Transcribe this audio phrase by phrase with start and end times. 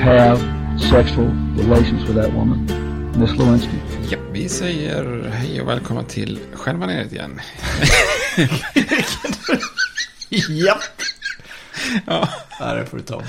[0.00, 0.38] have
[0.78, 2.66] sexual relations with that woman,
[3.16, 3.76] Miss Lewinsky.
[4.10, 7.40] Ja, vi säger hej och välkomna till Stjärnbaneret igen.
[10.50, 10.78] Japp.
[12.06, 12.28] ja.
[12.58, 13.22] Ja, det får du ta.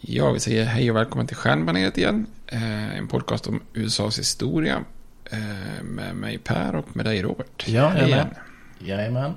[0.00, 2.26] Ja, vi säger hej och välkommen till Stjärnbaneret igen.
[2.46, 4.84] Eh, en podcast om USAs historia.
[5.30, 7.68] Eh, med mig Per och med dig Robert.
[7.68, 8.28] Ja, igen.
[8.78, 9.32] Jajamän.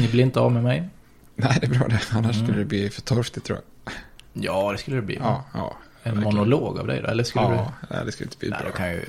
[0.00, 0.88] Ni blir inte av med mig.
[1.48, 2.00] Nej, det är bra det.
[2.10, 3.92] Annars skulle det bli för torftigt tror jag.
[4.32, 5.16] Ja, det skulle det bli.
[5.20, 5.76] Ja, ja.
[6.02, 6.34] En verkligen.
[6.36, 7.08] monolog av dig då?
[7.08, 7.96] Eller skulle Ja, du...
[7.96, 8.70] nej, det skulle inte bli Nej, bra.
[8.70, 9.04] kan ju...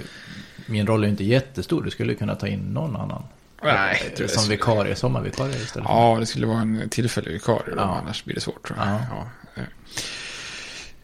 [0.65, 1.83] Min roll är ju inte jättestor.
[1.83, 3.23] Du skulle kunna ta in någon annan.
[3.63, 5.87] Nej, jag tror det Som skulle- vikarie, sommarvikarie istället.
[5.89, 7.97] Ja, det skulle vara en tillfällig vikarie då, Ja.
[8.01, 8.87] annars blir det svårt tror jag.
[8.87, 8.99] Ja.
[9.11, 9.27] Ja.
[9.61, 9.67] eh.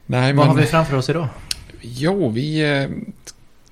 [0.06, 0.56] Nej, Vad men...
[0.56, 1.28] har vi framför oss idag?
[1.82, 2.90] Jo, vi eh,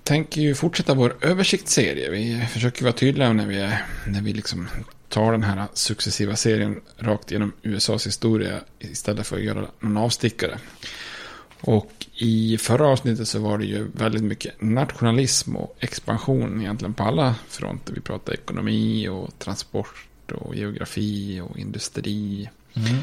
[0.04, 2.10] tänker ju fortsätta vår översiktsserie.
[2.10, 3.70] Vi försöker vara tydliga när vi,
[4.08, 4.68] när vi liksom
[5.12, 10.58] tar den här successiva serien rakt genom USAs historia istället för att göra någon avstickare.
[11.62, 17.04] Och i förra avsnittet så var det ju väldigt mycket nationalism och expansion egentligen på
[17.04, 17.94] alla fronter.
[17.94, 22.50] Vi pratade ekonomi och transport och geografi och industri.
[22.74, 22.96] Mm.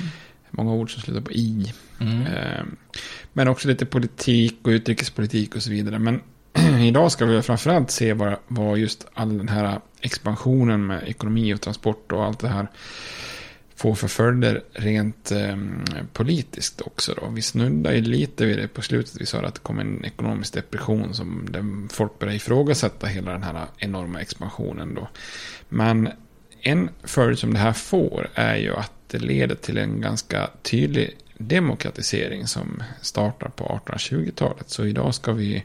[0.50, 1.72] Många ord som slutar på i.
[2.00, 2.26] Mm.
[2.26, 2.64] Eh,
[3.32, 5.98] Men också lite politik och utrikespolitik och så vidare.
[5.98, 6.20] Men
[6.80, 11.60] idag ska vi framförallt se vad, vad just all den här expansionen med ekonomi och
[11.60, 12.66] transport och allt det här
[13.76, 15.56] får för följder rent eh,
[16.12, 17.14] politiskt också.
[17.14, 17.28] Då.
[17.28, 19.20] Vi snuddar ju lite vid det på slutet.
[19.20, 23.42] Vi sa att det kom en ekonomisk depression som där folk började ifrågasätta hela den
[23.42, 24.94] här enorma expansionen.
[24.94, 25.08] Då.
[25.68, 26.08] Men
[26.60, 31.16] en följd som det här får är ju att det leder till en ganska tydlig
[31.38, 34.70] demokratisering som startar på 1820-talet.
[34.70, 35.64] Så idag ska vi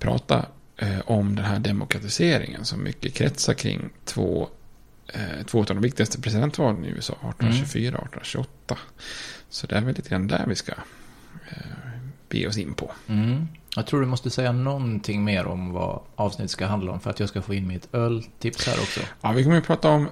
[0.00, 4.48] prata eh, om den här demokratiseringen som mycket kretsar kring två,
[5.12, 8.78] eh, två av de viktigaste presidentvalen i USA, 1824 och 1828.
[9.50, 10.72] Så det är väl lite grann där vi ska
[11.50, 11.56] eh,
[12.28, 12.92] be oss in på.
[13.06, 13.48] Mm.
[13.76, 17.20] Jag tror du måste säga någonting mer om vad avsnittet ska handla om för att
[17.20, 19.00] jag ska få in mitt öltips här också.
[19.20, 20.08] Ja, vi kommer att prata om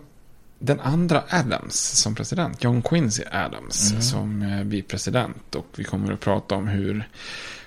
[0.59, 4.03] den andra Adams som president, John Quincy Adams, Mm.
[4.03, 5.55] som eh, blir president.
[5.55, 7.09] Och vi kommer att prata om hur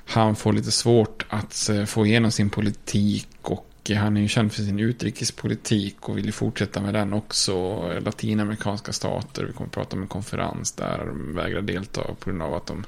[0.05, 3.27] han får lite svårt att eh, få igenom sin politik.
[3.41, 7.83] Och han är ju känd för sin utrikespolitik och vill ju fortsätta med den också.
[7.99, 12.41] Latinamerikanska stater, vi kommer att prata om en konferens där de vägrar delta på grund
[12.41, 12.85] av att de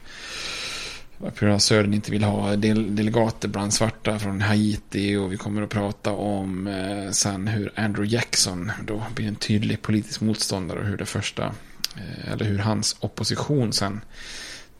[1.17, 5.31] på grund av att Södern inte vill ha del, delegater bland svarta från Haiti och
[5.31, 10.21] vi kommer att prata om eh, sen hur Andrew Jackson då blir en tydlig politisk
[10.21, 11.45] motståndare och hur det första,
[11.95, 14.01] eh, eller hur hans opposition sen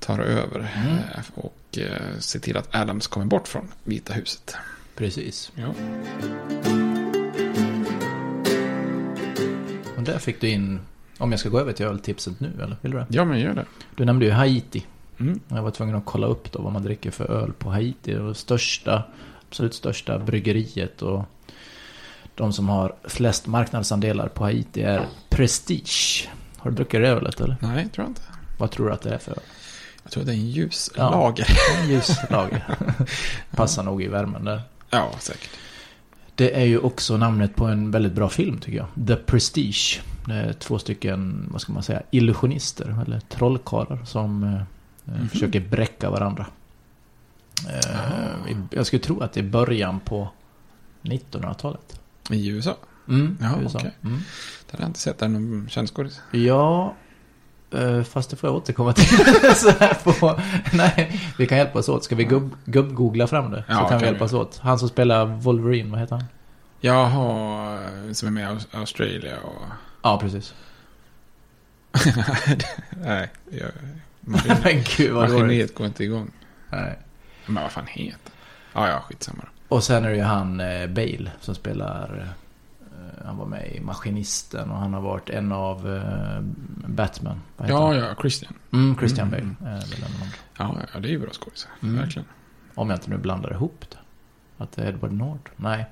[0.06, 0.98] tar över Mm.
[0.98, 4.56] eh, och eh, ser till att Adams kommer bort från Vita huset.
[4.96, 5.52] Precis.
[5.56, 5.74] Ja.
[9.98, 10.80] Och där fick du in,
[11.18, 13.06] om jag ska gå över till öltipset nu eller vill du det?
[13.10, 13.66] ja, men gör det.
[13.96, 14.86] Du nämnde ju Haiti.
[15.20, 15.40] Mm.
[15.48, 18.14] Jag var tvungen att kolla upp då vad man dricker för öl på Haiti.
[18.14, 19.04] Det största,
[19.50, 21.24] absolut största bryggeriet och
[22.36, 26.30] de som har flest marknadsandelar på Haiti är Prestige.
[26.58, 27.58] Har du druckit det ölet eller?
[27.62, 28.22] Nej, tror jag inte.
[28.58, 29.40] Vad tror du att det är för öl?
[30.04, 31.34] Jag tror det är en ljus Ja.
[31.82, 32.64] En ljus lager.
[33.56, 34.62] Passar nog i värmen där.
[34.90, 35.50] Ja, säkert.
[36.36, 39.08] Det är ju också namnet på en väldigt bra film tycker jag.
[39.08, 40.02] The Prestige.
[40.28, 44.62] Det är två stycken, vad ska man säga, illusionister eller trollkarlar som eh,
[45.06, 45.30] Mhm.
[45.30, 46.46] försöker bräcka varandra.
[48.50, 50.30] I- jag skulle tro att det är början på
[51.02, 52.00] 1900-talet.
[52.30, 52.76] I USA?
[53.10, 53.78] Mm, Ja, USA.
[53.80, 53.92] okej.
[54.04, 54.18] Mm.
[54.72, 55.22] Det har jag inte sett.
[55.22, 56.22] Är det någon känd skådis?
[56.32, 56.94] Ja,
[58.04, 59.08] fast det får jag återkomma till.
[59.56, 59.72] så
[60.14, 60.40] på,
[60.74, 62.04] nej, vi kan hjälpas åt.
[62.04, 63.64] Ska vi gubb- gubb-googla fram det?
[63.68, 64.12] Ja, så kan kan vi vi.
[64.12, 64.58] hjälpas åt.
[64.58, 66.26] Han som spelar Wolverine, vad heter han?
[66.82, 67.80] Jaha,
[68.14, 69.62] som är med i Aus- Australien och...
[70.02, 70.54] Ja, precis.
[73.04, 73.70] Nej, jag,
[74.20, 76.32] Men maskin, gud vad maskineriet går inte igång.
[76.70, 77.00] Nej.
[77.46, 78.20] Men vad fan heter
[78.74, 79.76] Ja, ja, skitsamma då.
[79.76, 82.34] Och sen är det ju han eh, Bale som spelar...
[83.26, 86.42] Han var med i Maskinisten och han har varit en av eh,
[86.88, 87.42] Batman.
[87.58, 88.54] Ja, ja, Christian.
[88.72, 89.56] Mm, Christian Mm.
[89.60, 89.72] Bale.
[89.74, 90.30] dem.
[90.58, 91.72] Ja, ja, det är ju bra skådisar.
[91.84, 91.96] Mm.
[92.02, 92.28] Verkligen.
[92.76, 93.98] Om jag inte nu blandar ihop det.
[94.64, 95.50] Att det är Edward Nord.
[95.56, 95.86] Nej.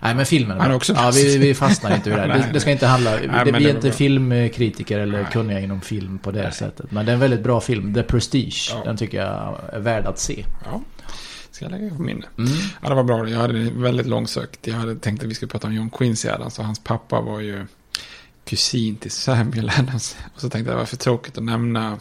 [0.00, 2.28] Nej, men filmen Han är också Ja, vi, vi fastnar inte vid det här.
[2.38, 3.10] Det, det ska inte handla...
[3.10, 5.32] Nej, det, vi det är inte filmkritiker eller Nej.
[5.32, 6.52] kunniga inom film på det Nej.
[6.52, 6.90] sättet.
[6.90, 7.94] Men det är en väldigt bra film.
[7.94, 8.70] The Prestige.
[8.72, 8.82] Ja.
[8.84, 10.44] Den tycker jag är värd att se.
[10.64, 10.80] Ja,
[11.54, 12.26] ska jag lägga på minne.
[12.38, 12.50] Mm.
[12.82, 13.28] Ja, det var bra.
[13.28, 14.66] Jag hade det väldigt långsökt.
[14.66, 16.58] Jag hade tänkt att vi skulle prata om John Quincy Adams.
[16.58, 17.66] Och hans pappa var ju
[18.44, 20.16] kusin till Samuel Adams.
[20.34, 21.98] Och så tänkte jag, varför tråkigt att nämna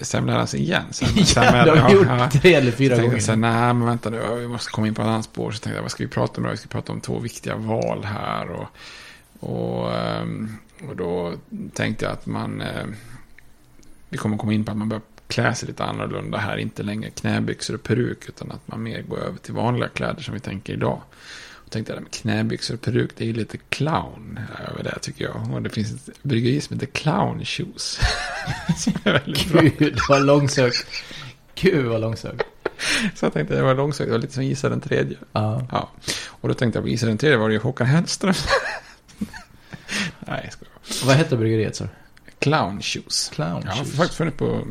[0.00, 0.82] Samuel Adams igen.
[0.90, 3.18] Sen, Ja, du har gjort tre eller fyra gånger.
[3.18, 5.52] så nej men vänta nu, vi måste komma in på ett annat spår.
[5.52, 6.50] Så tänkte jag, vad ska vi prata om då?
[6.50, 8.48] Vi ska prata om två viktiga val här.
[8.50, 8.68] Och,
[9.50, 10.56] och, ehm,
[10.88, 11.34] och då
[11.72, 12.86] tänkte jag att man, eh,
[14.08, 15.00] vi kommer komma in på att man bör
[15.34, 16.56] klä sig lite annorlunda här.
[16.56, 20.34] Inte längre knäbyxor och peruk, utan att man mer går över till vanliga kläder som
[20.34, 21.00] vi tänker idag.
[21.64, 25.54] Och tänkte jag, knäbyxor och peruk, det är ju lite clown över det tycker jag.
[25.54, 28.00] Och det finns ett bryggeri som heter Clown Shoes.
[28.76, 29.62] som är väldigt bra.
[29.78, 30.86] Gud vad långsökt.
[31.54, 32.44] Gud vad långsökt.
[33.14, 35.16] Så jag tänkte, det var långsökt, det var lite som Gissa den tredje.
[35.32, 35.66] Ja.
[35.70, 35.90] Ja,
[36.26, 38.34] och då tänkte jag på Gissa den tredje var det ju Håkan Hellström.
[40.20, 41.06] Nej, jag skojar.
[41.06, 41.88] Vad hette bryggeriet så?
[42.44, 43.28] Clown Shoes.
[43.34, 44.70] Clown Jag har faktiskt funnit på mm,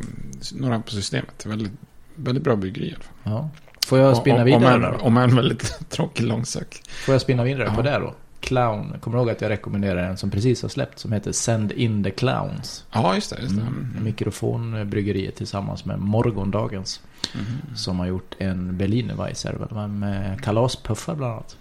[0.52, 1.46] några på systemet.
[1.46, 1.72] Väldigt,
[2.14, 3.14] väldigt bra bryggeri i alla fall.
[3.32, 3.50] Ja.
[3.86, 6.82] Får jag spinna om, vidare om, en, om en väldigt tråkig långsök.
[7.06, 7.82] Får jag spinna vidare på Ja.
[7.82, 8.14] det då?
[8.40, 8.96] Clown.
[9.00, 12.04] Kommer du ihåg att jag rekommenderar en som precis har släppt som heter Send in
[12.04, 12.84] the Clowns?
[12.92, 13.42] Ja, just det.
[13.42, 13.62] Just det.
[13.62, 13.90] Mm.
[13.92, 14.04] Mm.
[14.04, 17.00] Mikrofonbryggeriet tillsammans med Morgondagens.
[17.34, 17.76] Mhm.
[17.76, 19.52] Som har gjort en Berliner Weisse,
[19.88, 21.56] med kalaspuffar bland annat.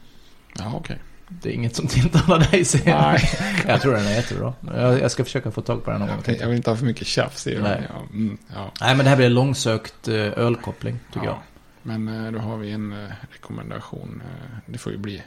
[0.59, 0.97] Ja, okej.
[1.41, 3.19] Det är inget som tilltalar dig ser jag.
[3.67, 4.53] Jag tror den är jättebra.
[4.75, 6.19] Jag, jag ska försöka få tag på den någon gång.
[6.25, 7.61] Jag, jag vill inte ha för mycket tjafs i det.
[7.61, 7.87] Nej.
[7.89, 8.71] Ja, mm, ja.
[8.81, 11.41] Nej men det här blir en långsökt eh, ölkoppling tycker ja.
[11.83, 14.23] Men eh, då har vi en eh, rekommendation.
[14.65, 15.23] Det får ju bli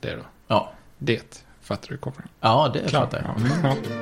[0.00, 0.16] det då.
[0.16, 0.24] jag.
[0.48, 0.72] Ja.
[0.98, 1.44] Det.
[1.62, 2.28] Fattar du kopplingen?
[2.40, 3.10] Ja, det Klart.
[3.12, 3.48] fattar jag.
[3.62, 3.76] Ja.
[3.86, 3.98] Ja.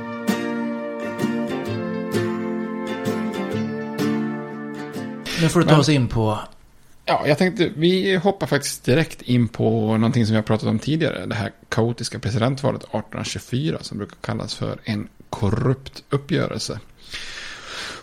[5.42, 6.38] Nu får du ta Men- oss in på...
[7.10, 10.78] Ja, jag tänkte, vi hoppar faktiskt direkt in på någonting som vi har pratat om
[10.78, 11.26] tidigare.
[11.26, 16.80] Det här kaotiska presidentvalet 1824 som brukar kallas för en korrupt uppgörelse.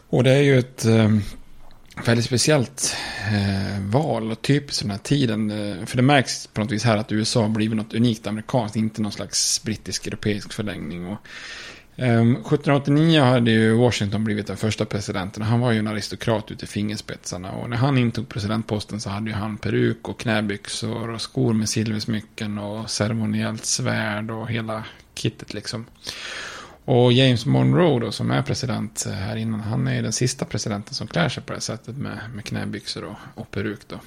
[0.10, 1.10] Och det är ju ett eh,
[2.06, 2.96] väldigt speciellt
[3.28, 5.52] eh, val och typiskt den här tiden.
[5.52, 8.76] Eh, för det märks på något vis här att USA har blivit något unikt amerikanskt,
[8.76, 11.08] inte någon slags brittisk-europeisk förlängning.
[11.08, 11.18] Och,
[12.00, 15.44] Ehm, 1789 hade ju Washington blivit den första presidenten.
[15.44, 17.52] Han var ju en aristokrat ute i fingerspetsarna.
[17.52, 21.70] Och när han intog presidentposten så hade ju han peruk och knäbyxor och skor med
[21.70, 24.84] silversmycken och ceremoniellt svärd och hela
[25.16, 25.86] kittet liksom.
[26.86, 30.94] Och James Monroe då, som är president här innan, han är ju den sista presidenten
[30.94, 34.00] som klär sig på det sättet med, med knäbyxor och, och peruk då.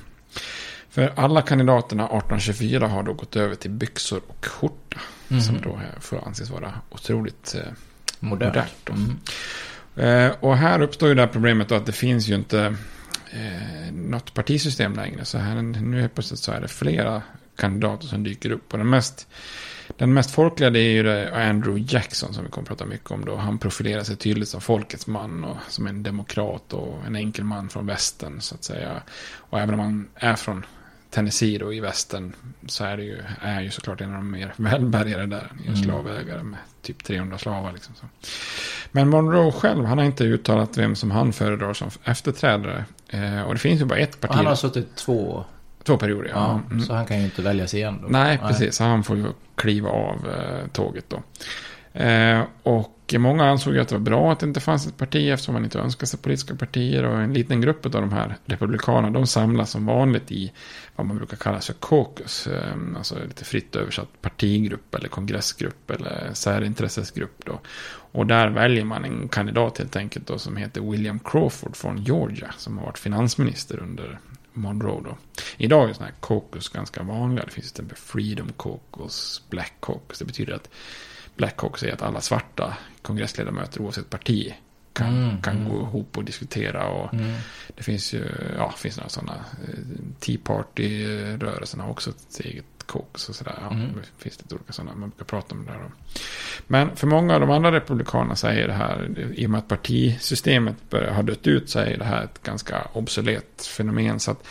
[0.91, 5.01] För alla kandidaterna 1824 har då gått över till byxor och skjorta.
[5.29, 5.41] Mhm.
[5.41, 7.73] Som då får anses vara otroligt eh,
[8.21, 8.55] Modernt.
[8.89, 9.19] modernt.
[9.97, 10.29] Mm.
[10.29, 12.77] Eh, och här uppstår ju det här problemet då att det finns ju inte
[13.31, 15.25] eh, något partisystem längre.
[15.25, 17.23] Så här, nu helt plötsligt så är det flera
[17.57, 18.73] kandidater som dyker upp.
[18.73, 19.29] Och den mest,
[19.97, 23.11] den mest folkliga det är ju det Andrew Jackson som vi kommer att prata mycket
[23.11, 23.37] om då.
[23.37, 27.69] Han profilerar sig tydligt som folkets man och som en demokrat och en enkel man
[27.69, 29.03] från västern så att säga.
[29.35, 30.67] Och även om han är från
[31.11, 32.33] Tennessee då i västern
[32.67, 35.51] så är det ju, är ju såklart en av de mer välbärgade där.
[35.59, 35.77] En Mm.
[35.83, 37.95] slavägare med typ 300 slavar liksom.
[37.95, 38.07] Så.
[38.93, 42.85] Men Monroe själv, han har inte uttalat vem som han föredrar som efterträdare.
[43.09, 44.35] Eh, och det finns ju bara ett parti.
[44.35, 45.45] han har suttit två,
[45.85, 46.35] Två perioder, ja.
[46.35, 46.83] ja, Mm.
[46.85, 48.09] så han kan ju inte väljas igen då.
[48.09, 48.77] Nej, precis.
[48.77, 49.25] Så han får ju
[49.55, 51.23] kliva av eh, tåget då.
[51.93, 55.31] Eh, och många ansåg ju att det var bra att det inte fanns ett parti
[55.31, 57.05] eftersom man inte önskar sig politiska partier.
[57.05, 60.53] Och en liten grupp av de här republikanerna, de samlas som vanligt i
[60.97, 62.47] vad man brukar kalla för caucus.
[62.47, 67.61] Eh, alltså lite fritt översatt partigrupp eller kongressgrupp eller särintressesgrupp då.
[68.13, 72.55] Och där väljer man en kandidat helt enkelt då som heter William Crawford från Georgia.
[72.57, 74.19] Som har varit finansminister under
[74.53, 75.17] Monroe då.
[75.57, 77.45] Idag är sådana här caucus ganska vanliga.
[77.45, 80.19] Det finns till exempel Freedom Caucus, Black Caucus.
[80.19, 80.69] Det betyder att
[81.41, 84.55] Black Caucus är att alla svarta kongressledamöter oavsett parti
[84.93, 85.69] kan, Mm, kan mm.
[85.73, 86.87] gå ihop och diskutera.
[86.87, 87.35] Och Mm.
[87.77, 88.25] Det finns ju,
[88.57, 89.33] ja, finns några sådana.
[89.69, 89.75] eh,
[90.21, 93.59] Tea Party-rörelsen har också ett eget caucus och sådär.
[93.61, 93.87] Ja, Mm.
[93.95, 95.91] Det finns lite olika sådana, man brukar prata om det där.
[96.67, 99.69] Men för många av de andra republikanerna så är det här, i och med att
[99.69, 104.21] partisystemet börjar ha dött ut, så är det här ett ganska obsolet fenomen.
[104.21, 104.47] Så att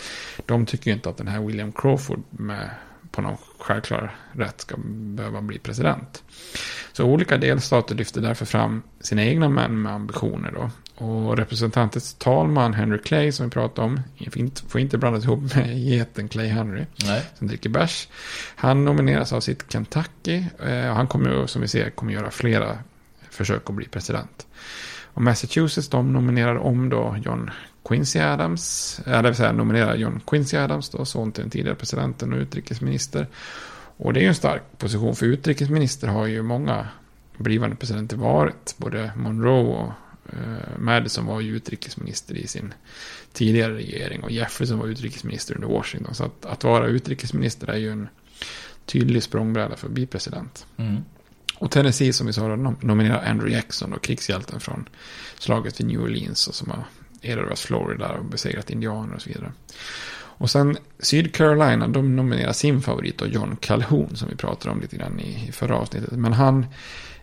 [0.46, 2.70] de tycker inte att den här William Crawford med
[3.12, 6.24] på någon självklar rätt ska behöva bli president.
[6.92, 10.70] Så olika delstater lyfter därför fram sina egna män med ambitioner då.
[11.06, 14.02] Och representantets talman Henry Clay som vi pratade om,
[14.68, 17.26] får inte, blandas ihop med geten Clay Henry Nej.
[17.38, 18.08] som dricker bärs.
[18.56, 20.44] Han nomineras av sitt Kentucky.
[20.66, 22.78] Eh, och han kommer som vi ser, kommer göra flera
[23.30, 24.48] försök att bli president.
[25.14, 27.52] Och Massachusetts, de nominerar om då John
[27.88, 29.00] Quincy Adams.
[29.06, 32.40] Eh, det vill säga nominerar John Quincy Adams, då, son till den tidigare presidenten och
[32.40, 33.28] utrikesminister.
[34.00, 36.88] Och det är ju en stark position, för utrikesminister har ju många
[37.38, 38.76] blivande presidenter varit.
[38.78, 39.92] Både Monroe och
[40.34, 42.74] eh, Madison var ju utrikesminister i sin
[43.34, 44.24] tidigare regering.
[44.24, 46.16] Och Jefferson var utrikesminister under Washington.
[46.16, 48.08] Så att, att vara utrikesminister är ju en
[48.86, 50.66] tydlig språngbräda för att bli president.
[50.78, 50.98] Mm.
[51.56, 54.90] Och Tennessee som vi sa nom- nominerar Andrew Jackson, och krigshjälten från
[55.40, 56.84] slaget vid New Orleans och som har
[57.22, 59.52] erövrat Florida och besegrat indianer och så vidare.
[60.40, 64.96] Och sen Sydcarolina, de nominerar sin favorit då, John Calhoun som vi pratade om lite
[64.96, 66.12] grann i, i förra avsnittet.
[66.12, 66.66] Men han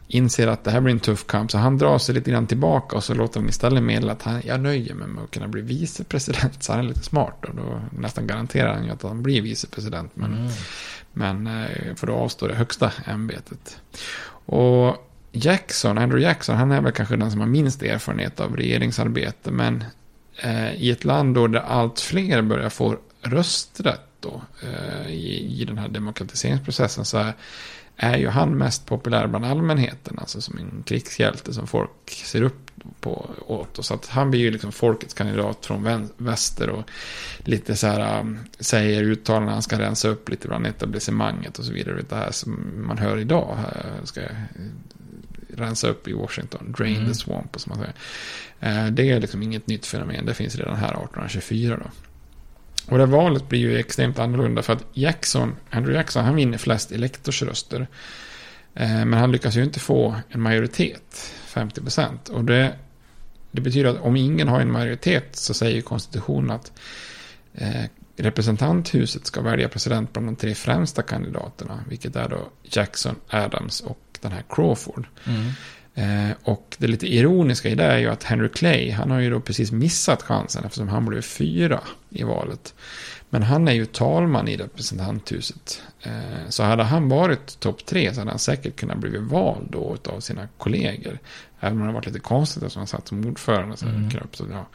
[0.08, 2.96] inser att det här blir en tuff kamp så han drar sig lite grann tillbaka
[2.96, 5.62] och så låter han istället meddela att han, jag nöjer mig med att kunna bli
[5.62, 6.62] vicepresident.
[6.62, 10.10] Så han är lite smart då, då nästan garanterar han ju att han blir vicepresident.
[10.14, 10.48] Men, Mm.
[11.12, 13.80] men eh, för då avstår det högsta ämbetet.
[14.46, 14.96] Och
[15.32, 19.50] Jackson, Andrew Jackson, han är väl kanske den som har minst erfarenhet av regeringsarbete.
[19.50, 19.84] Men
[20.38, 25.64] eh, i ett land då där allt fler börjar få rösträtt då, eh, i, i
[25.64, 27.32] den här demokratiseringsprocessen så är,
[27.96, 30.18] är ju han mest populär bland allmänheten.
[30.18, 33.78] Alltså som en krigshjälte som folk ser upp på, åt.
[33.78, 36.84] Och så att han blir ju liksom folkets kandidat från väster och
[37.38, 41.72] lite så här um, säger uttalanden han ska rensa upp lite bland etablissemanget och så
[41.72, 42.02] vidare.
[42.08, 43.58] Det här som man hör idag.
[44.04, 44.30] Ska jag
[45.56, 47.08] rensa upp i Washington, drain Mm.
[47.08, 47.94] the swamp och som man säger.
[48.86, 51.90] Eh, Det är liksom inget nytt fenomen, det finns redan här 1824 då.
[52.92, 56.92] Och det valet blir ju extremt annorlunda för att Jackson, Andrew Jackson, han vinner flest
[56.92, 57.86] elektorsröster.
[58.74, 62.28] Eh, Men han lyckas ju inte få en majoritet, 50%.
[62.30, 62.74] Och det,
[63.50, 66.72] det betyder att om ingen har en majoritet så säger konstitutionen att
[67.54, 67.84] eh,
[68.16, 71.80] representanthuset ska välja president bland de tre främsta kandidaterna.
[71.88, 73.98] Vilket är då Jackson, Adams och
[74.28, 75.06] den här Crawford.
[75.26, 75.50] Mm.
[75.94, 79.30] Eh, och det lite ironiska i det är ju att Henry Clay, han har ju
[79.30, 81.80] då precis missat chansen eftersom han blev fyra
[82.10, 82.74] i valet.
[83.30, 85.82] Men han är ju talman i representanthuset.
[86.02, 89.96] Eh, så hade han varit topp tre så hade han säkert kunnat bli vald då
[90.04, 91.18] av sina kollegor.
[91.60, 93.76] Även om det har varit lite konstigt eftersom han satt som ordförande.
[93.76, 94.10] Så Mm.
[94.10, 94.66] knappt, så, ja.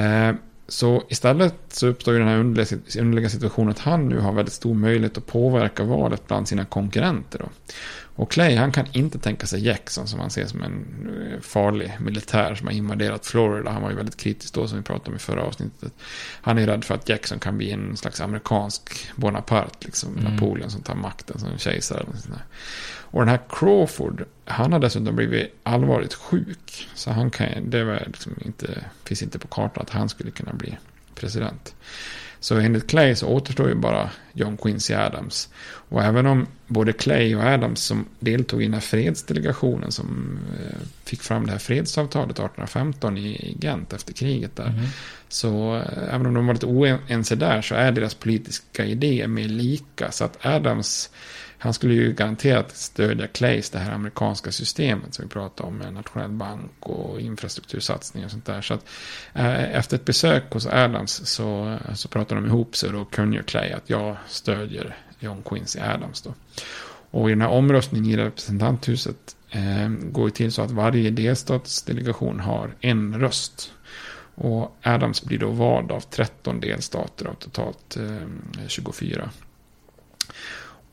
[0.00, 0.34] eh,
[0.68, 4.74] Så istället så uppstår ju den här underliga, situationen att han nu har väldigt stor
[4.74, 7.38] möjlighet att påverka valet bland sina konkurrenter.
[7.38, 7.48] Då.
[8.16, 10.86] Och Clay han kan inte tänka sig Jackson som han ser som en
[11.32, 13.70] eh, farlig militär som har invaderat Florida.
[13.70, 15.92] Han var ju väldigt kritisk då som vi pratade om i förra avsnittet.
[16.40, 20.32] Han är rädd för att Jackson kan bli en slags amerikansk Bonaparte, liksom mm.
[20.32, 22.02] Napoleon som tar makten som kejsare.
[22.02, 22.14] Och
[23.20, 26.88] den här Crawford, han har dessutom blivit allvarligt sjuk.
[26.94, 30.52] Så han kan, det var liksom inte, finns inte på kartan att han skulle kunna
[30.52, 30.78] bli
[31.14, 31.74] president.
[32.44, 35.48] Så enligt Clay så återstår ju bara John Quincy Adams.
[35.88, 40.78] Och även om både Clay och Adams som deltog i den här fredsdelegationen som eh,
[41.04, 44.68] fick fram det här fredsavtalet 1815 i Gent efter kriget där.
[44.68, 44.84] Mm.
[45.28, 49.48] Så eh, även om de var lite oense där så är deras politiska idéer mer
[49.48, 50.12] lika.
[50.12, 51.10] Så att Adams
[51.64, 55.92] han skulle ju garanterat stödja Clays, det här amerikanska systemet som vi pratade om med
[55.92, 58.62] nationell bank och infrastruktursatsningar och sånt där.
[58.62, 58.86] Så att
[59.34, 63.36] eh, efter ett besök hos Adams så, så pratade de ihop sig och då kunde
[63.36, 66.34] ju Clay att jag stödjer John Quincy Adams då.
[67.10, 72.40] Och i den här omröstningen i representanthuset eh, går det till så att varje delstatsdelegation
[72.40, 73.72] har en röst.
[74.34, 79.30] Och Adams blir då vald av 13 delstater av totalt eh, 24.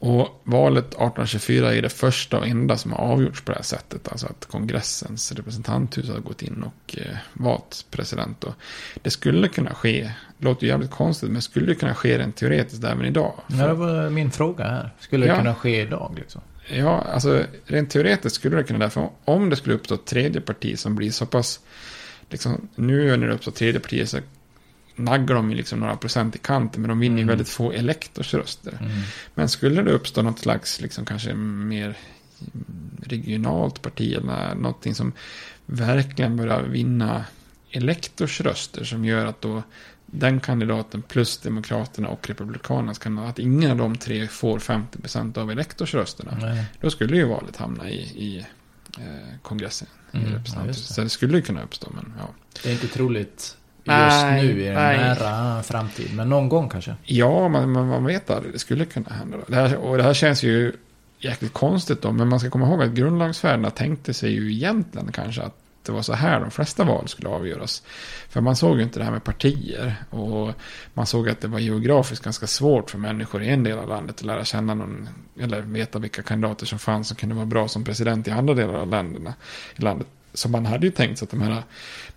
[0.01, 4.08] Och valet 1824 är det första och enda som har avgjorts på det här sättet.
[4.08, 8.43] Alltså att kongressens representanthus har gått in och eh, valt president.
[8.43, 8.53] Och
[9.01, 13.05] det skulle kunna ske, det låter jävligt konstigt, men skulle kunna ske rent teoretiskt även
[13.05, 13.34] idag.
[13.48, 14.89] Ja, det var min fråga här.
[15.00, 16.41] Skulle det ja, kunna ske idag liksom?
[16.67, 18.89] Ja, alltså rent teoretiskt skulle det kunna det.
[18.89, 21.60] För om det skulle uppstå ett tredje parti som blir så pass,
[22.29, 24.17] liksom, nu när det uppstår tredje parti så
[25.01, 27.27] naggar de ju liksom några procent i kanten, men de vinner ju mm.
[27.27, 28.77] väldigt få elektorsröster.
[28.81, 28.91] Mm.
[29.36, 31.98] Men skulle det uppstå något slags, liksom kanske mer
[33.03, 35.13] regionalt parti eller någonting som
[35.65, 37.25] verkligen börjar vinna
[37.72, 39.63] elektorsröster som gör att då
[40.05, 45.51] den kandidaten plus Demokraterna och Republikanernas kandidat, att ingen av de tre får 50% av
[45.51, 46.38] elektorsrösterna.
[46.41, 46.65] Nej.
[46.81, 48.46] Då skulle ju valet hamna i, i
[48.98, 49.88] eh, kongressen.
[50.12, 50.74] Mm, i ja, det.
[50.74, 52.27] Så det skulle ju kunna uppstå, men ja.
[52.63, 56.15] Det är inte troligt just nu i en nära framtid.
[56.15, 56.96] Men någon gång kanske.
[57.03, 58.53] Ja, man, man, man vet aldrig.
[58.53, 59.37] Det skulle kunna hända.
[59.48, 60.74] Det här, och det här känns ju
[61.20, 62.11] jäkligt konstigt då.
[62.11, 66.01] Men man ska komma ihåg att grundlagsfäderna tänkte sig ju egentligen kanske att det var
[66.01, 67.83] så här de flesta val skulle avgöras.
[68.29, 69.96] För man såg ju inte det här med partier.
[70.09, 70.53] Och
[70.94, 74.15] man såg att det var geografiskt ganska svårt för människor i en del av landet
[74.15, 77.83] att lära känna någon, eller veta vilka kandidater som fanns som kunde vara bra som
[77.83, 79.33] president i andra delar av länderna,
[79.75, 80.07] i landet.
[80.33, 81.63] Så man hade ju tänkt sig att de här,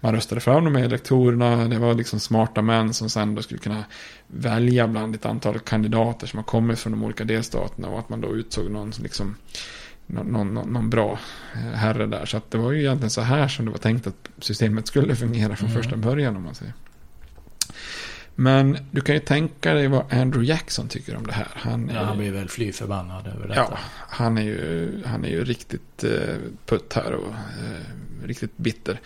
[0.01, 3.61] man röstade fram de här elektorerna, det var liksom smarta män som sen då skulle
[3.61, 3.85] kunna
[4.27, 8.21] välja bland ett antal kandidater som har kommit från de olika delstaterna och att man
[8.21, 9.37] då utsåg någon liksom
[10.07, 11.19] någon, någon, någon bra
[11.55, 12.27] eh, herre där.
[12.27, 15.17] Så att det var ju egentligen så här som det var tänkt att systemet skulle
[15.17, 15.83] fungera från mm.
[15.83, 16.75] första början om man säger.
[18.35, 21.49] Men du kan ju tänka dig vad Andrew Jackson tycker om det här.
[21.55, 23.67] Han, ja, han blir väl fly förbannad över detta.
[23.71, 26.35] Ja, han är ju, han är ju riktigt eh,
[26.67, 29.01] putt här och eh, riktigt bitter.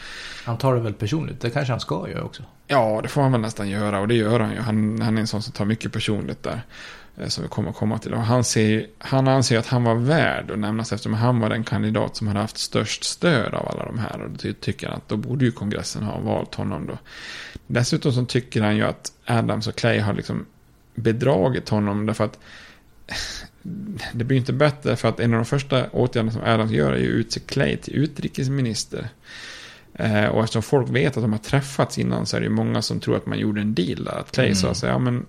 [0.45, 2.43] Han tar det väl personligt, det kanske han ska göra också.
[2.67, 4.61] Ja, det får han väl nästan göra och det gör han ju.
[4.61, 6.63] Han, han är en sån som tar mycket personligt där.
[7.21, 8.15] Eh, som vi kommer att komma till.
[8.15, 11.65] Och han, ser, han anser att han var värd att nämnas eftersom han var den
[11.65, 14.23] kandidat som hade haft störst stöd av alla de här.
[14.23, 16.99] Och då tycker han att då borde ju kongressen ha valt honom då.
[17.71, 20.47] Dessutom så tycker han ju att Adams och Clay har liksom
[20.95, 22.39] bedragit honom därför att
[24.13, 26.99] det blir inte bättre för att en av de första åtgärderna som Adams gör är
[26.99, 29.09] ju att utse Clay till utrikesminister.
[29.95, 32.83] Eh, och eftersom folk vet att de har träffats innan så är det ju många
[32.83, 34.19] som tror att man gjorde en deal där.
[34.19, 34.57] Att Clay mm.
[34.57, 35.27] sa så ja men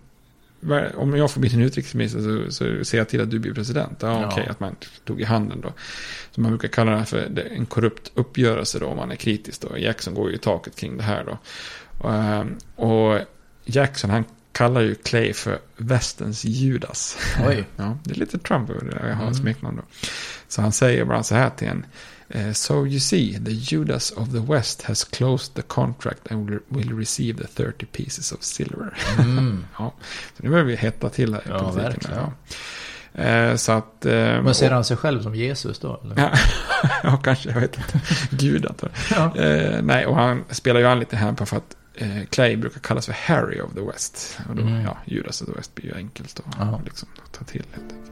[0.96, 3.98] om jag får bli din utrikesminister så, så ser jag till att du blir president.
[4.02, 4.28] Ja, ja.
[4.28, 4.76] okej, okay, att man
[5.06, 5.74] tog i handen då.
[6.32, 9.62] Så man brukar kalla det här för en korrupt uppgörelse då, om man är kritisk
[9.62, 9.78] då.
[9.78, 11.38] Jackson går ju i taket kring det här då.
[12.00, 13.20] Och, ehm, och
[13.66, 17.18] Jackson, han kallar ju Clay för västens Judas.
[17.48, 17.66] Oj.
[17.76, 19.34] ja, det är lite Trump över det, jag har mm.
[19.34, 19.84] smeknamn då.
[20.48, 21.86] Så han säger bara så här till en.
[22.36, 26.98] Uh, so you see, the Judas of the West has closed the contract and will,
[26.98, 28.94] receive the 30 pieces of silver.
[29.20, 29.66] Mm.
[29.78, 29.94] ja,
[30.38, 31.84] så nu börjar vi hetta till här i ja, politiken.
[31.84, 32.18] Verkligen.
[32.18, 32.34] Ja.
[33.14, 34.06] Eh, så att...
[34.06, 36.02] Eh, Men ser han sig själv som Jesus då?
[36.04, 36.40] Eller?
[37.04, 37.50] ja, kanske.
[37.50, 38.02] Jag vet inte.
[38.30, 39.36] Gud antar ja.
[39.36, 42.80] eh, Nej, och han spelar ju an lite här på för att eh, Clay brukar
[42.80, 44.40] kallas för Harry of the West.
[44.50, 44.82] Och då, mm.
[44.82, 48.12] ja, Judas of the West blir ju enkelt att liksom, ta till helt enkelt.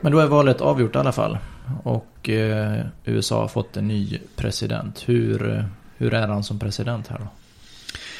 [0.00, 1.38] Men då är valet avgjort i alla fall.
[1.82, 5.02] Och eh, USA har fått en ny president.
[5.06, 5.64] Hur, eh,
[5.96, 7.26] hur är han som president här då?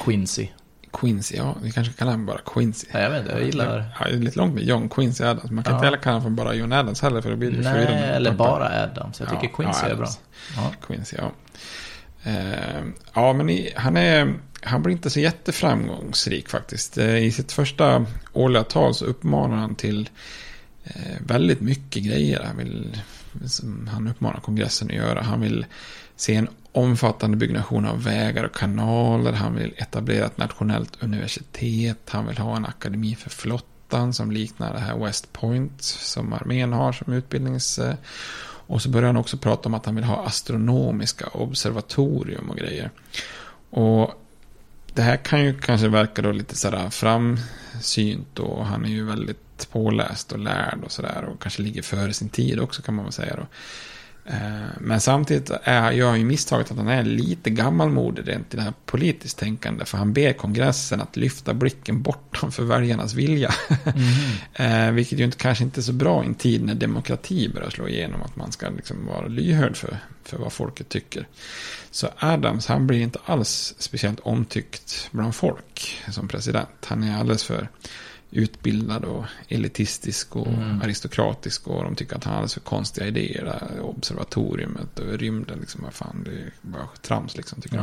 [0.04, 0.48] Quincy.
[0.92, 2.86] Quincy, ja, vi kanske kallar honom bara Quincy.
[2.92, 3.84] Ja, jag vet inte, jag gillar...
[4.00, 5.50] Ja, det är lite långt med John Quincy Adams.
[5.50, 5.76] Man kan Ja.
[5.78, 8.82] inte heller kalla honom för bara John Adams heller för det blir Nej, eller bara
[8.82, 9.20] Adams.
[9.20, 10.06] Jag tycker Quincy är bra.
[10.06, 10.20] Adams.
[10.56, 10.72] Ja.
[10.86, 11.30] Quincy, ja.
[12.22, 16.98] Eh, ja, men i, han, är, han blir inte så jätteframgångsrik faktiskt.
[16.98, 20.10] Eh, I sitt första årliga tal så uppmanar han till
[20.84, 22.42] eh, väldigt mycket grejer.
[22.44, 23.00] Han, vill,
[23.46, 25.22] som han uppmanar kongressen att göra.
[25.22, 25.66] Han vill
[26.16, 29.32] se en omfattande byggnation av vägar och kanaler.
[29.32, 31.98] Han vill etablera ett nationellt universitet.
[32.08, 36.72] Han vill ha en akademi för flottan som liknar det här West Point som armén
[36.72, 37.80] har som utbildnings...
[38.68, 42.90] Och så börjar han också prata om att han vill ha astronomiska observatorium och grejer.
[43.70, 44.14] Och
[44.94, 49.70] det här kan ju kanske verka då lite sådär framsynt och han är ju väldigt
[49.70, 53.12] påläst och lärd och sådär och kanske ligger före sin tid också kan man väl
[53.12, 53.46] säga då.
[54.30, 54.36] Eh,
[54.80, 58.62] Men samtidigt är, gör han ju misstaget att han är lite gammalmodig rent i det
[58.62, 59.84] här politiskt tänkande.
[59.84, 63.54] För han ber kongressen att lyfta blicken bortanför väljarnas vilja.
[64.54, 67.70] Eh, Vilket ju inte, kanske inte är så bra i en tid när demokrati börjar
[67.70, 68.22] slå igenom.
[68.22, 71.26] Att man ska liksom vara lyhörd för, för vad folket tycker.
[71.90, 76.68] Så Adams, han blir inte alls speciellt omtyckt bland folk som president.
[76.84, 77.68] Han är alldeles för
[78.30, 80.82] utbildad och elitistisk och Mm.
[80.82, 81.66] aristokratisk.
[81.66, 83.44] Och de tycker att han alldeles för konstiga idéer.
[83.44, 85.58] Det här observatoriumet och rymden.
[85.60, 87.82] Liksom, vad fan, det är bara trams liksom, tycker Ja.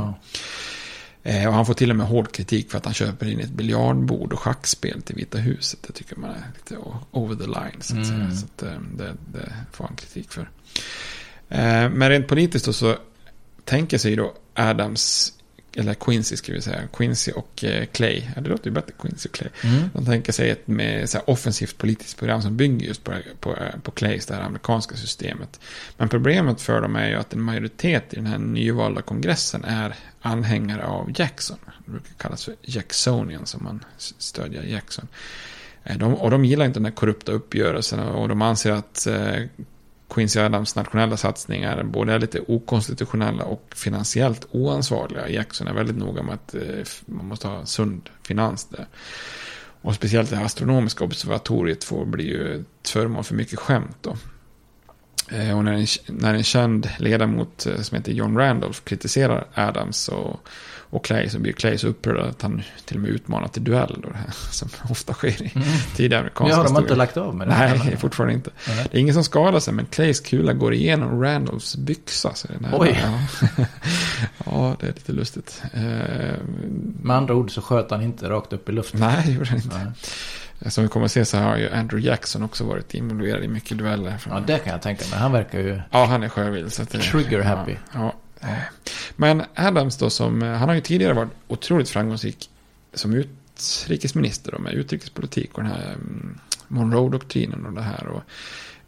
[1.23, 1.29] de.
[1.29, 3.49] Eh, och han får till och med hård kritik för att han köper in ett
[3.51, 5.79] biljardbord och schackspel till Vita huset.
[5.87, 6.77] Det tycker man är lite
[7.11, 7.81] over the line.
[7.81, 8.19] Så att, säga.
[8.19, 8.35] Mm.
[8.35, 10.49] Så att, eh, det, det får han kritik för.
[11.49, 12.95] Eh, men rent politiskt då så
[13.63, 15.33] tänker sig då Adams,
[15.75, 19.29] eller Quincy ska vi säga, Quincy och eh, Clay, ja, det låter ju bättre, Quincy
[19.29, 19.49] och Clay.
[19.63, 19.89] Mm.
[19.93, 23.55] De tänker sig ett med så här, offensivt politiskt program som bygger just på, på,
[23.83, 25.59] på Clays, det här amerikanska systemet.
[25.97, 29.95] Men problemet för dem är ju att en majoritet i den här nyvalda kongressen är
[30.21, 31.57] anhängare av Jackson.
[31.85, 35.07] Det brukar kallas för Jacksonian som man stödjer Jackson.
[35.83, 39.43] Eh, De, och de gillar inte den här korrupta uppgörelsen och de anser att eh,
[40.09, 45.29] Quincy Adams nationella satsningar både är lite okonstitutionella och finansiellt oansvariga.
[45.29, 46.61] Jackson är väldigt noga med att eh,
[47.05, 48.87] man måste ha sund finans där.
[49.81, 54.17] Och speciellt det astronomiska observatoriet får bli ju ett föremål för mycket skämt då.
[55.31, 59.97] Eh, och när en, när en känd ledamot eh, som heter John Randolph kritiserar Adams
[59.97, 60.39] så
[60.95, 63.99] och Clay så blir Clay så upprörd att han till och med utmanar till duell.
[64.03, 65.67] Då, det här, som ofta sker i Mm.
[65.95, 66.97] tidigare amerikanska Ja, de har inte historier.
[66.97, 67.55] lagt av med det.
[67.57, 68.49] Nej, fortfarande inte.
[68.67, 68.87] Nej.
[68.91, 72.33] Det är ingen som skadar sig, men Clays kula går igenom Randolphs byxa.
[72.33, 72.99] Så den här, Oj.
[73.03, 73.19] Ja.
[74.45, 75.63] ja, det är lite lustigt.
[75.73, 75.81] Eh,
[77.01, 78.99] Med andra ord så sköt han inte rakt upp i luften.
[78.99, 79.77] Nej, det gjorde han inte.
[79.77, 80.71] Nej.
[80.71, 83.77] Som vi kommer att se så har ju Andrew Jackson också varit involverad i mycket
[83.77, 84.13] dueller.
[84.29, 85.19] Ja, det kan jag tänka mig.
[85.19, 86.71] Han verkar ju Ja, han är sjövild.
[86.77, 87.71] Det, trigger happy.
[87.93, 88.13] Ja, ja.
[89.15, 92.49] Men Adams då, som, eh, han har ju tidigare varit otroligt framgångsrik
[92.93, 98.07] som utrikesminister då, med utrikespolitik och den här mm, Monroe-doktrinen och det här.
[98.07, 98.21] Och,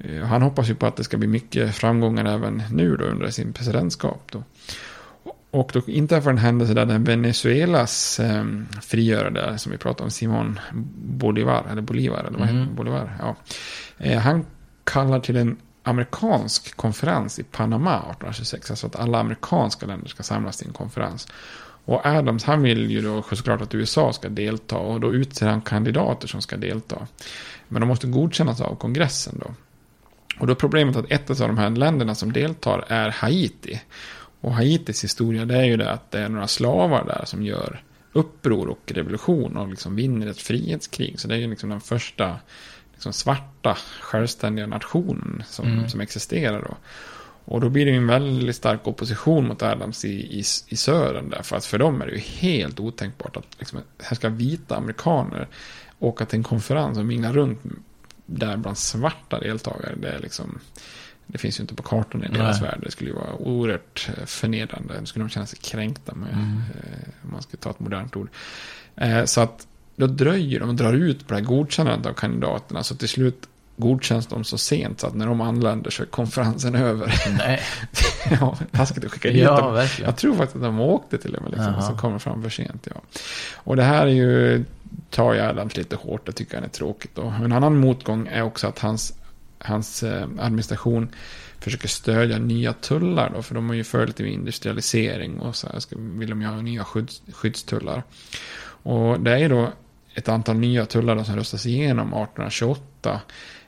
[0.06, 3.30] eh, han hoppas ju på att det ska bli mycket framgångar även nu då under
[3.30, 4.22] sin presidentskap.
[4.32, 4.44] Då.
[5.52, 8.46] Och då inträffar en händelse där den Venezuelas eh,
[8.82, 10.60] frigörare, som vi pratade om, Simon
[10.96, 12.68] Bolivar, eller Bolivar, eller vad heter Mm.
[12.70, 12.74] det?
[12.76, 13.18] Bolivar?
[13.20, 13.36] Ja.
[13.98, 14.46] Eh, han
[14.84, 18.72] kallar till en amerikansk konferens i Panama 1826.
[18.72, 21.28] Alltså att alla amerikanska länder ska samlas till en konferens.
[21.86, 25.62] Och Adams han vill ju då såklart att USA ska delta och då utser han
[25.62, 27.08] kandidater som ska delta.
[27.68, 29.54] Men de måste godkännas av kongressen då.
[30.40, 33.82] Och då är problemet att ett av de här länderna som deltar är Haiti.
[34.42, 37.82] Och Haitis historia det är ju det att det är några slavar där som gör
[38.14, 41.20] uppror och revolution och liksom vinner ett frihetskrig.
[41.20, 42.36] Så det är ju liksom den första
[42.98, 45.90] liksom svarta självständiga nationen som, Mm.
[45.90, 46.78] som existerar då.
[47.46, 51.42] Och då blir det en väldigt stark opposition mot Adams i, i, i södern där.
[51.42, 55.48] För att för dem är det ju helt otänkbart att liksom, här ska vita amerikaner
[56.00, 57.60] åka till en konferens och mingla runt
[58.26, 59.96] där bland svarta deltagare.
[59.98, 60.60] Det, är liksom,
[61.28, 62.70] det finns ju inte på kartan i deras Nej.
[62.70, 62.80] värld.
[62.84, 65.00] Det skulle ju vara oerhört eh, förnedrande.
[65.00, 66.62] Det skulle de känna sig kränkta med, Mm.
[66.76, 68.30] eh, om man ska ta ett modernt ord.
[68.96, 72.84] Eh, så att då dröjer de och drar ut på det här godkännandet av kandidaterna.
[72.84, 76.76] Så till slut godkänns de så sent så att när de anländer så är konferensen
[76.76, 77.14] över.
[77.38, 77.62] Nej.
[78.40, 79.74] ja, taskigt att skicka hit Ja, dem.
[79.74, 80.10] verkligen.
[80.10, 81.52] Jag tror faktiskt att de åkte till och med.
[81.52, 82.88] Liksom, så kommer fram för sent.
[82.94, 83.02] Ja.
[83.56, 84.66] Och det här är ju,
[85.10, 86.26] tar ju Adams lite hårt.
[86.26, 87.12] Det tycker han är tråkigt.
[87.16, 87.34] Då.
[87.44, 89.14] En annan motgång är också att hans,
[89.60, 91.10] hans eh, administration
[91.60, 93.32] försöker stödja nya tullar.
[93.36, 96.62] Då, för de har ju följt med industrialisering och så här ska, vill de ha
[96.62, 98.04] nya skydds, skyddstullar.
[98.84, 99.72] Och det är då
[100.18, 103.22] ett antal nya tullar som röstas igenom 1828.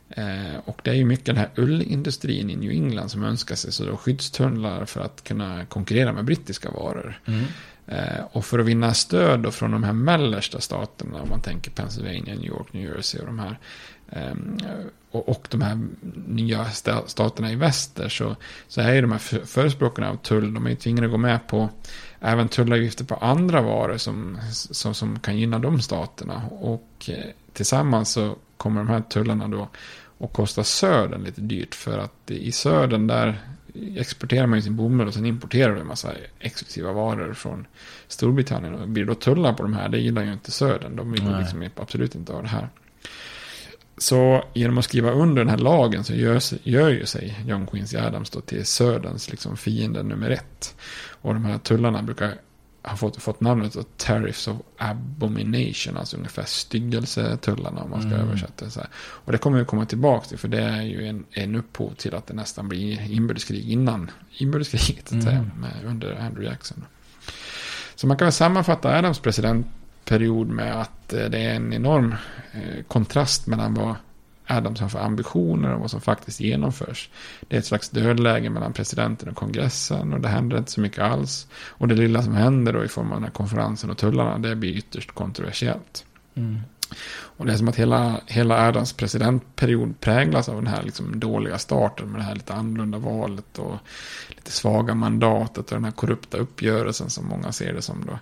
[0.09, 3.71] Eh, och det är ju mycket den här ullindustrin i New England som önskar sig
[3.71, 7.21] så då skyddstullar för att kunna konkurrera med brittiska varor.
[7.25, 7.45] Mm.
[7.87, 11.71] Eh, och för att vinna stöd då från de här mellersta staterna, om man tänker
[11.71, 13.59] Pennsylvania, New York, New Jersey och de här,
[14.09, 14.57] ehm,
[15.11, 15.79] och, och de här
[16.27, 18.35] nya sta- staterna i väster, så,
[18.67, 21.17] så är ju de här för- förespråkarna av tull, de är ju tvingade att gå
[21.17, 21.69] med på
[22.19, 26.41] även tullavgifter på andra varor som, som, som kan gynna de staterna.
[26.49, 29.69] Och eh, tillsammans så kommer de här tullarna då
[30.19, 33.39] att kosta södern lite dyrt, för att i södern där
[33.95, 37.67] exporterar man ju sin bomull och sen importerar du en massa exklusiva varor från
[38.07, 38.75] Storbritannien.
[38.75, 40.95] Och blir då tullar på de här, det gillar ju inte södern.
[40.95, 41.39] De vill ju Nej.
[41.39, 42.69] liksom absolut inte ha det här.
[43.99, 47.97] Så genom att skriva under den här lagen så gör, gör ju sig John Quincy
[47.97, 50.75] Adams då till söderns liksom fiende nummer ett.
[51.21, 52.33] Och de här tullarna brukar
[52.83, 58.27] ha fått, fått namnet då Tariffs of Abomination, alltså ungefär styggelsetullarna om man ska Mm.
[58.27, 58.89] översätta det så här.
[58.97, 62.15] Och det kommer vi komma tillbaka till, för det är ju en, en upphov till
[62.15, 65.51] att det nästan blir inbördeskrig innan inbördeskriget, så att säga, Mm.
[65.61, 66.85] med, under Andrew Jackson.
[67.95, 69.19] Så man kan väl sammanfatta Adams
[70.09, 72.15] presidentperiod med att eh, det är en enorm
[72.51, 73.95] eh, kontrast mellan vad
[74.47, 77.09] Adams har för ambitioner och vad som faktiskt genomförs.
[77.47, 81.03] Det är ett slags dödläge mellan presidenten och kongressen och det händer inte så mycket
[81.03, 81.47] alls.
[81.53, 84.55] Och det lilla som händer då i form av den här konferensen och tullarna, det
[84.55, 86.05] blir ytterst kontroversiellt.
[86.35, 86.61] Mm.
[87.37, 91.57] Och det är som att hela, hela Adams presidentperiod präglas av den här liksom dåliga
[91.57, 93.77] starten med det här lite annorlunda valet och
[94.29, 98.19] lite svaga mandatet och den här korrupta uppgörelsen som många ser det som då.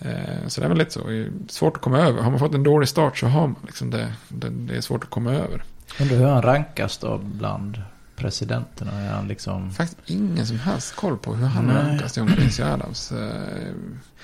[0.00, 2.22] Eh, Så det är väl lite så, svårt att komma över.
[2.22, 5.04] Har man fått en dålig start så har man liksom det, det, det är svårt
[5.04, 5.62] att komma över.
[6.00, 7.82] Undrar hur han rankas då bland
[8.16, 8.92] presidenterna?
[9.00, 9.70] Är han liksom...
[9.70, 11.76] Faktiskt ingen som helst koll på hur han Nej.
[11.76, 13.12] rankas, John Quincy Adams.
[13.12, 13.28] Eh,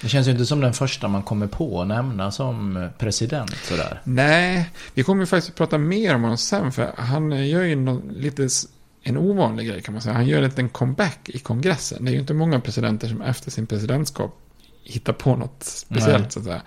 [0.01, 4.01] Det känns ju inte som den första man kommer på att nämna som president sådär.
[4.05, 6.73] Nej, vi kommer ju faktiskt att prata mer om honom sen.
[6.73, 8.49] För han gör ju någon, lite
[9.03, 10.15] en ovanlig grej kan man säga.
[10.15, 12.05] Han gör en liten comeback i kongressen.
[12.05, 14.39] Det är ju inte många presidenter som efter sin presidentskap
[14.87, 16.31] hittar på något speciellt Nej.
[16.31, 16.63] så att säga.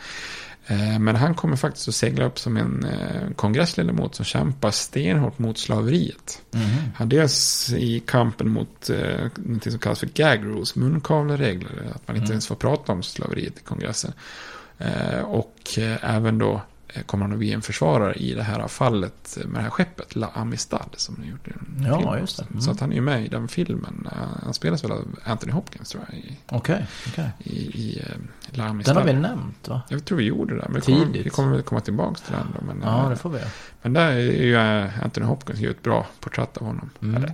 [0.68, 5.40] Eh, Men han kommer faktiskt att segla upp som en eh, kongressledamot som kämpar stenhårt
[5.40, 6.42] mot slaveriet.
[6.52, 6.64] Mhm.
[6.96, 12.16] Han dels i kampen mot eh, något som kallas för gag rules, munkavleregler, att man
[12.16, 12.32] inte Mm.
[12.32, 14.14] ens får prata om slaveriet i kongressen.
[15.26, 15.54] Och
[16.02, 16.62] även då
[17.06, 20.30] kommer han att bli en försvarare i det här fallet med det här skeppet, La
[20.34, 22.22] Amistad, som ni gjort i en Ja, film.
[22.22, 22.42] just.
[22.42, 22.62] Mm.
[22.62, 24.08] Så att han är ju med i den filmen.
[24.12, 27.30] Eh, Han spelas väl av Anthony Hopkins tror jag, i, Okej, okej.
[27.40, 28.94] i, i eh, La Amistad.
[28.94, 29.82] Den har vi nämnt va?
[29.90, 31.26] Jag tror vi gjorde det, men vi kommer, Tidigt.
[31.26, 32.48] vi kommer väl komma tillbaka till den.
[32.60, 33.40] Då, men, Ja, eh, det får vi
[33.82, 36.90] men där är ju eh, Anthony Hopkins gör ett bra porträtt av honom.
[37.02, 37.16] Mm.
[37.16, 37.34] Eller,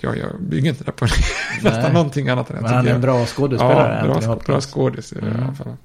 [0.00, 1.04] jag, jag bygger inte det på
[1.62, 4.46] nästan någonting annat än jag Men han är en bra skådespelare, Ja, bra, Hopkins.
[4.46, 5.42] bra skådis i Mm.
[5.42, 5.76] alla fall.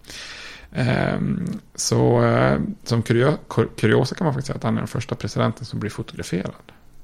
[0.74, 4.88] Ehm, så eh, som kurio, kur- kuriosa kan man faktiskt säga att han är den
[4.88, 6.52] första presidenten som blir fotograferad.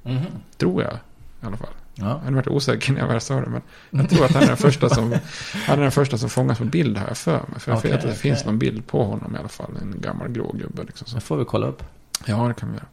[0.03, 0.25] Mhm.
[0.57, 0.93] Tror jag
[1.41, 1.69] i alla fall.
[1.95, 2.05] Ja.
[2.05, 4.47] Jag har varit osäker när jag väl sa det, men jag tror att han är
[4.47, 5.15] den första som,
[5.65, 7.59] han är den första som fångas på bild har jag för mig.
[7.59, 8.19] För jag Okej, vet att det okej.
[8.21, 10.83] finns någon bild på honom i alla fall, en gammal grå gubbe.
[10.83, 11.15] Liksom, så.
[11.15, 11.83] Det får vi kolla upp.
[12.25, 12.85] Ja, det kan vi göra.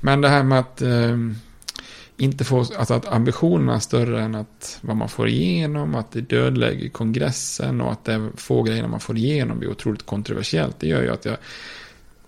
[0.00, 1.16] Men det här med att eh,
[2.18, 6.20] inte få, alltså att ambitionerna är större än att vad man får igenom, att det
[6.72, 10.76] i kongressen och att det är få grejer man får igenom blir otroligt kontroversiellt.
[10.80, 11.36] Det gör ju att jag,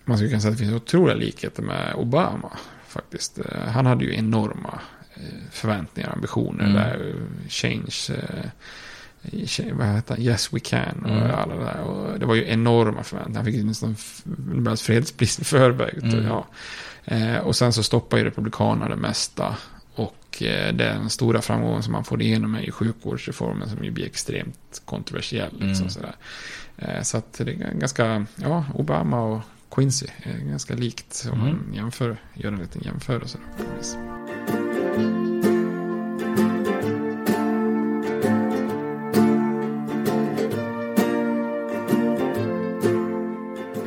[0.05, 2.53] man skulle kunna säga att det finns otroliga likheter med Obama
[2.89, 3.39] faktiskt.
[3.39, 4.81] Eh, Han hade ju enorma
[5.15, 6.75] eh, förväntningar ambitioner Mm.
[6.75, 8.21] där, eh, change,
[9.73, 10.23] vad heter han?
[10.25, 11.31] Yes We Can och Mm.
[11.35, 11.81] alla det där.
[11.81, 13.43] Och det var ju enorma förväntningar.
[13.43, 13.97] Han fick nästan
[14.55, 15.99] Nobels fredspris i förväg.
[16.03, 16.25] Mm.
[16.27, 16.47] Ja.
[17.05, 19.57] Eh, och sen så stoppar ju Republikanerna det mesta.
[20.31, 24.07] Och eh, den stora framgången som man får igenom är ju sjukvårdsreformen som ju blir
[24.07, 25.53] extremt kontroversiell.
[25.53, 25.91] Liksom mm.
[25.91, 26.17] Sådär.
[26.77, 29.41] Eh, så att det är ganska, ja, Obama och
[29.71, 31.53] Quincy är ganska likt om mm.
[31.53, 33.39] man jämför, gör en liten jämförelse.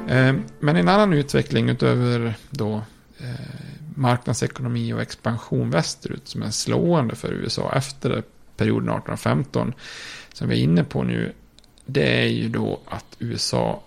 [0.07, 2.81] Eh, men en annan utveckling utöver då
[3.95, 8.23] marknadsekonomi och expansion västerut som är slående för USA efter
[8.57, 9.73] perioden 1815
[10.33, 11.33] som vi är inne på nu.
[11.85, 13.83] Det är ju då att USA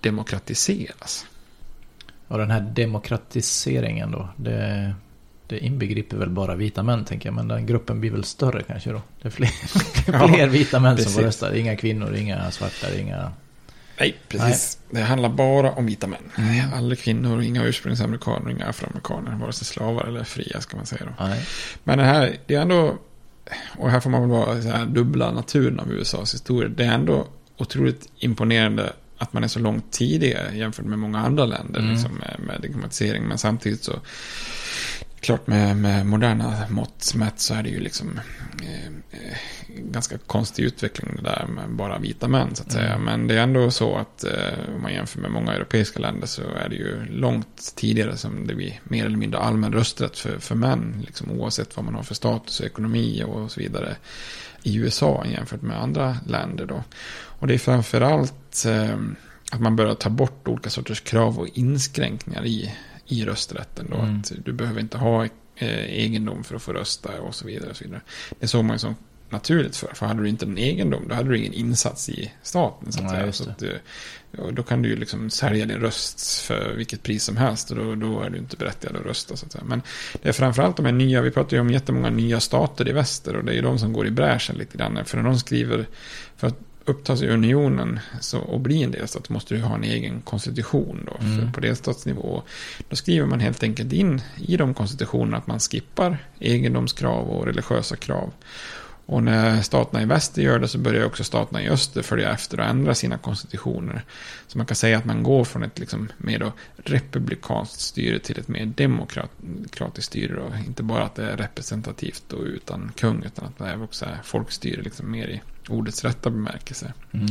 [0.00, 1.26] demokratiseras.
[2.28, 4.94] Och den här demokratiseringen då, det,
[5.46, 7.34] det inbegriper väl bara vita män tänker jag.
[7.34, 9.02] Men den gruppen blir väl större kanske då.
[9.22, 9.46] Det är fler,
[10.26, 11.12] fler ja, vita män precis.
[11.12, 11.56] som får rösta.
[11.56, 13.32] Inga kvinnor, inga svarta, inga...
[13.98, 14.78] Nej, precis.
[14.90, 15.02] Nej.
[15.02, 16.32] Det handlar bara om vita män.
[16.38, 16.74] Mm.
[16.74, 19.36] Alla kvinnor, inga ursprungsamerikaner, inga afroamerikaner.
[19.36, 21.24] Vare sig slavar eller fria ska man säga då.
[21.24, 21.46] Nej.
[21.84, 22.98] Men det här, det är ändå...
[23.78, 26.68] Och här får man väl vara så här dubbla naturen av USAs historia.
[26.68, 31.44] Det är ändå otroligt imponerande att man är så långt tidigare jämfört med många andra
[31.44, 31.92] länder mm.
[31.92, 33.22] liksom, med, med demokratisering.
[33.22, 33.92] Men samtidigt så,
[35.26, 38.20] klart med, med moderna mått mätt så är det ju liksom
[38.62, 39.36] eh, eh,
[39.68, 42.92] ganska konstig utveckling det där med bara vita män så att säga.
[42.92, 43.04] Mm.
[43.04, 46.42] Men det är ändå så att eh, om man jämför med många europeiska länder så
[46.42, 50.54] är det ju långt tidigare som det blir mer eller mindre allmän rösträtt för, för
[50.54, 51.02] män.
[51.06, 53.96] Liksom, oavsett vad man har för status och ekonomi och så vidare
[54.62, 56.84] i USA jämfört med andra länder då.
[57.38, 58.96] Och det är framförallt eh,
[59.52, 62.72] att man börjar ta bort olika sorters krav och inskränkningar i,
[63.06, 63.86] i rösträtten.
[63.90, 63.96] Då.
[63.96, 64.18] Mm.
[64.18, 65.24] Att du behöver inte ha
[65.56, 67.70] eh, egendom för att få rösta och så vidare.
[67.70, 68.00] Och så vidare.
[68.40, 68.94] Det såg man ju som
[69.30, 69.94] naturligt för.
[69.94, 72.92] För hade du inte en egendom, då hade du ingen insats i staten.
[72.92, 73.32] Så att säga.
[73.32, 73.62] Så att,
[74.52, 77.70] då kan du ju liksom sälja din röst för vilket pris som helst.
[77.70, 79.36] Och då, då är du inte berättigad att rösta.
[79.36, 79.64] Så att.
[79.64, 79.82] Men
[80.22, 83.36] det är framförallt de här nya, vi pratar ju om jättemånga nya stater i väster.
[83.36, 85.04] Och det är ju de som går i bräschen lite grann.
[85.04, 85.86] För när de skriver,
[86.36, 90.20] för att upptas i unionen så, och bli en delstat måste du ha en egen
[90.20, 91.52] konstitution då, mm.
[91.52, 92.42] på delstatsnivå.
[92.88, 97.96] Då skriver man helt enkelt in i de konstitutionerna att man skippar egendomskrav och religiösa
[97.96, 98.32] krav.
[99.06, 102.60] Och när staterna i väster gör det så börjar också staterna i öster följa efter
[102.60, 104.04] och ändra sina konstitutioner.
[104.46, 108.48] Så man kan säga att man går från ett liksom mer republikanskt styre till ett
[108.48, 110.34] mer demokratiskt styre.
[110.34, 110.52] Då.
[110.66, 114.18] Inte bara att det är representativt då, utan kung, utan att det är också är
[114.24, 116.92] folkstyre liksom mer i ordets rätta bemärkelse.
[117.12, 117.26] Mm.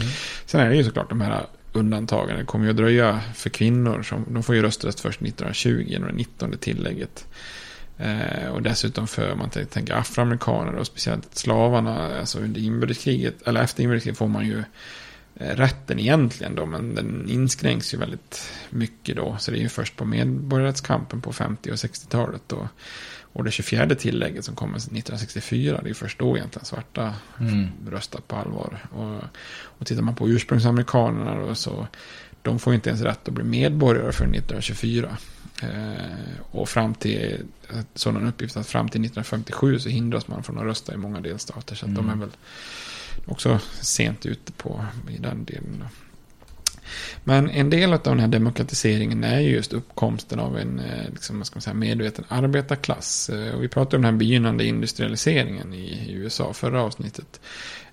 [0.46, 2.38] Sen är det ju såklart de här undantagen.
[2.38, 4.04] Det kommer ju att dröja för kvinnor.
[4.04, 7.28] Som, de får ju rösträtt först 1920 genom det 19 tillägget.
[7.98, 13.84] Eh, och dessutom för, man tänker afroamerikaner och speciellt slavarna, alltså under inbördeskriget, eller efter
[13.84, 14.64] inbördeskriget får man ju
[15.36, 19.36] eh, rätten egentligen då, men den inskränks ju väldigt mycket då.
[19.40, 22.68] Så det är ju först på medborgarrättskampen på 50 och 60-talet då.
[23.36, 27.68] Och det 24 tillägget som kommer 1964, det är först då egentligen svarta mm.
[27.90, 28.80] röstar på allvar.
[28.92, 29.22] Och,
[29.56, 31.88] och tittar man på ursprungsamerikanerna då så,
[32.46, 35.18] de får inte ens rätt att bli medborgare för 1924.
[35.62, 35.70] Eh,
[36.52, 37.38] och fram till
[37.96, 41.76] sådan uppgift att fram till 1957 så hindras man från att rösta i många delstater.
[41.76, 41.96] Så mm.
[41.96, 42.32] de är väl
[43.26, 45.80] också sent ute på i den delen.
[45.80, 45.86] Då.
[47.24, 51.56] Men en del av den här demokratiseringen är just uppkomsten av en eh, liksom, ska
[51.56, 53.30] man säga, medveten arbetarklass.
[53.30, 57.40] Eh, och vi pratade om den här begynnande industrialiseringen i USA förra avsnittet.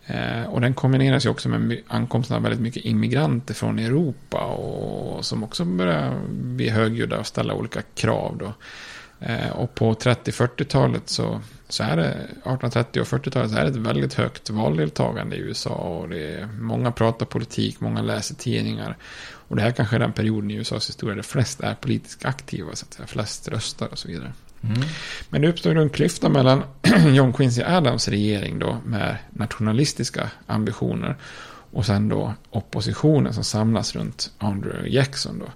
[0.07, 4.45] Eh, och den kombineras ju också med ankomsten av väldigt mycket immigranter från Europa.
[4.45, 8.37] Och som också börjar bli högljudda och ställa olika krav.
[8.39, 8.53] Då.
[9.27, 13.77] Eh, och på 30-40-talet så, så är det, 1830 och 40-talet så är det ett
[13.77, 15.75] väldigt högt valdeltagande i USA.
[15.75, 18.97] Och det är, många pratar politik, många läser tidningar.
[19.49, 22.75] Och det här kanske är den perioden i USAs historia där flest är politiskt aktiva,
[22.75, 24.33] så att säga, flest röstar och så vidare.
[24.65, 24.83] Mm.
[25.31, 26.63] Men det uppstod en klyfta mellan
[27.15, 31.17] John Quincy Adams regering då med nationalistiska ambitioner
[31.73, 35.47] och sen då oppositionen som samlas runt Andrew Jackson då.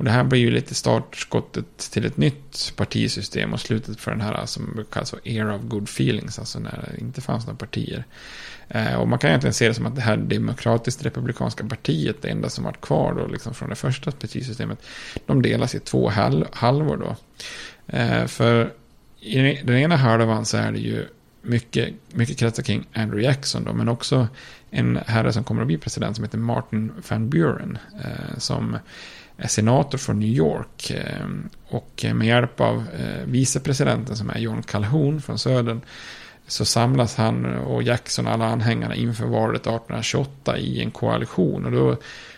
[0.00, 4.20] Och det här blir ju lite startskottet till ett nytt partisystem och slutet för den
[4.20, 8.04] här som kallas för era of good feelings, alltså när det inte fanns några partier.
[8.68, 12.28] Eh, och man kan egentligen se det som att det här demokratiskt republikanska partiet, det
[12.28, 14.78] enda som varit kvar då, liksom från det första partisystemet,
[15.26, 16.08] de delas i två
[16.52, 17.16] halvor då.
[17.92, 18.72] Eh, för
[19.20, 21.06] i den ena halvan så är det ju
[21.42, 24.28] mycket, mycket kretsar kring Andrew Jackson då, men också
[24.70, 27.78] en herre som kommer att bli president som heter Martin Van Buren.
[28.04, 28.76] Eh, som
[29.36, 30.90] är senator från New York.
[30.90, 31.26] Eh,
[31.68, 35.80] och med hjälp av eh, vicepresidenten som är John Calhoun från södern.
[36.46, 41.64] Så samlas han och Jackson och alla anhängarna inför valet 1828 i en koalition.
[41.64, 41.96] Och då,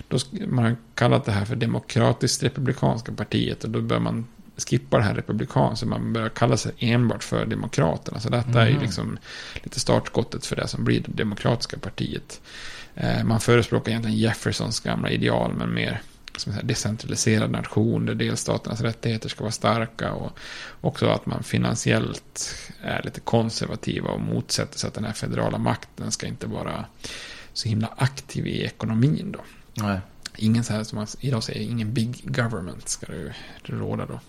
[0.08, 3.64] då man har kallat det här för Demokratiskt Republikanska partiet.
[3.64, 4.26] Och då bör man
[4.56, 5.86] skippa det här republikanska.
[5.86, 8.20] Man börjar kalla sig enbart för Demokraterna.
[8.20, 8.62] Så detta mm.
[8.62, 8.82] är ju mm.
[8.82, 9.18] liksom
[9.62, 12.40] lite startskottet för det som blir det demokratiska partiet.
[12.94, 16.00] Eh, man förespråkar egentligen Jeffersons gamla ideal, men mer
[16.36, 20.38] som säga, decentraliserad nation där delstaternas rättigheter ska vara starka och
[20.80, 26.12] också att man finansiellt är lite konservativa och motsätter sig att den här federala makten
[26.12, 26.84] ska inte vara
[27.52, 29.40] så himla aktiv i ekonomin då.
[29.74, 29.98] Nej
[30.36, 34.20] ingen så här som man idag säger, ingen big government ska det råda då.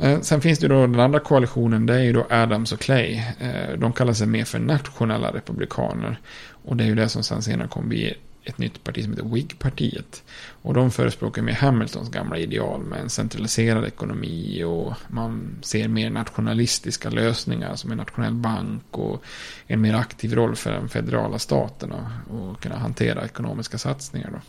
[0.00, 2.80] Eh, sen finns det ju då den andra koalitionen, det är ju då Adams och
[2.80, 3.22] Clay.
[3.38, 6.20] Eh, de kallar sig mer för nationella republikaner.
[6.64, 9.28] Och det är ju det som sen senare kommer bli ett nytt parti som heter
[9.28, 10.22] Whig-partiet.
[10.62, 16.10] Och de förespråkar mer Hamiltons gamla ideal med en centraliserad ekonomi och man ser mer
[16.10, 19.24] nationalistiska lösningar som en nationell bank och
[19.66, 21.92] en mer aktiv roll för den federala staten
[22.30, 24.30] och kunna hantera ekonomiska satsningar.
[24.30, 24.40] Då.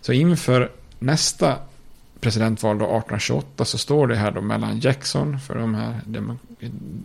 [0.00, 1.58] Så inför nästa
[2.24, 6.00] presidentval då 1828 så står det här då mellan Jackson för de här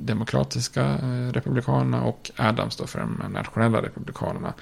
[0.06, 4.54] demokratiska eh, republikanerna och Adams då för de nationella republikanerna.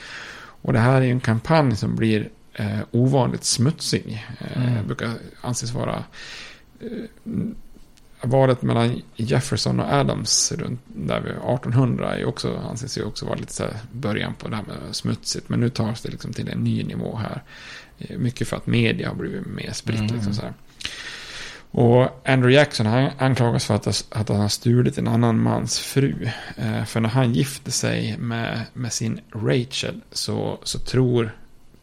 [0.61, 4.25] Och det här är ju en kampanj som blir eh, ovanligt smutsig.
[4.39, 4.87] Eh, mm.
[4.87, 5.09] brukar
[5.41, 6.03] anses vara
[6.79, 6.87] eh,
[8.21, 13.35] valet mellan Jefferson och Adams runt där vid 1800 är också, anses ju också vara
[13.35, 15.49] lite så början på det här med smutsigt.
[15.49, 17.43] Men nu tas det liksom till en ny nivå här.
[17.97, 19.99] Eh, mycket för att media har blivit mer spritt.
[19.99, 20.15] Mm.
[20.15, 20.53] Liksom så här.
[21.71, 26.29] Och Andrew Jackson han anklagas för att, att han har stulit en annan mans fru.
[26.57, 31.35] Eh, för när han gifte sig med, med sin Rachel så, så tror,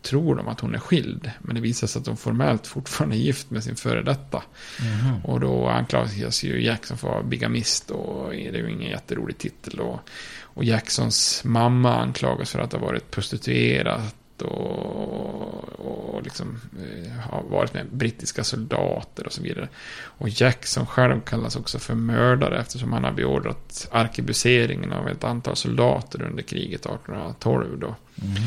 [0.03, 1.31] tror de att hon är skild.
[1.39, 4.43] Men det visar sig att de formellt fortfarande är gift med sin före detta.
[4.81, 5.25] Mm.
[5.25, 9.39] Och då anklagas ju Jackson för att vara bigamist och det är ju ingen jätterolig
[9.39, 9.81] titel.
[9.81, 10.01] Och,
[10.41, 14.03] och Jacksons mamma anklagas för att ha varit prostituerad
[14.43, 19.69] och, och liksom, eh, har varit med brittiska soldater och så vidare.
[20.05, 25.57] Och Jackson själv kallas också för mördare eftersom han har beordrat arkebuseringen av ett antal
[25.57, 27.79] soldater under kriget 1812.
[27.79, 27.95] Då.
[28.23, 28.43] Mm.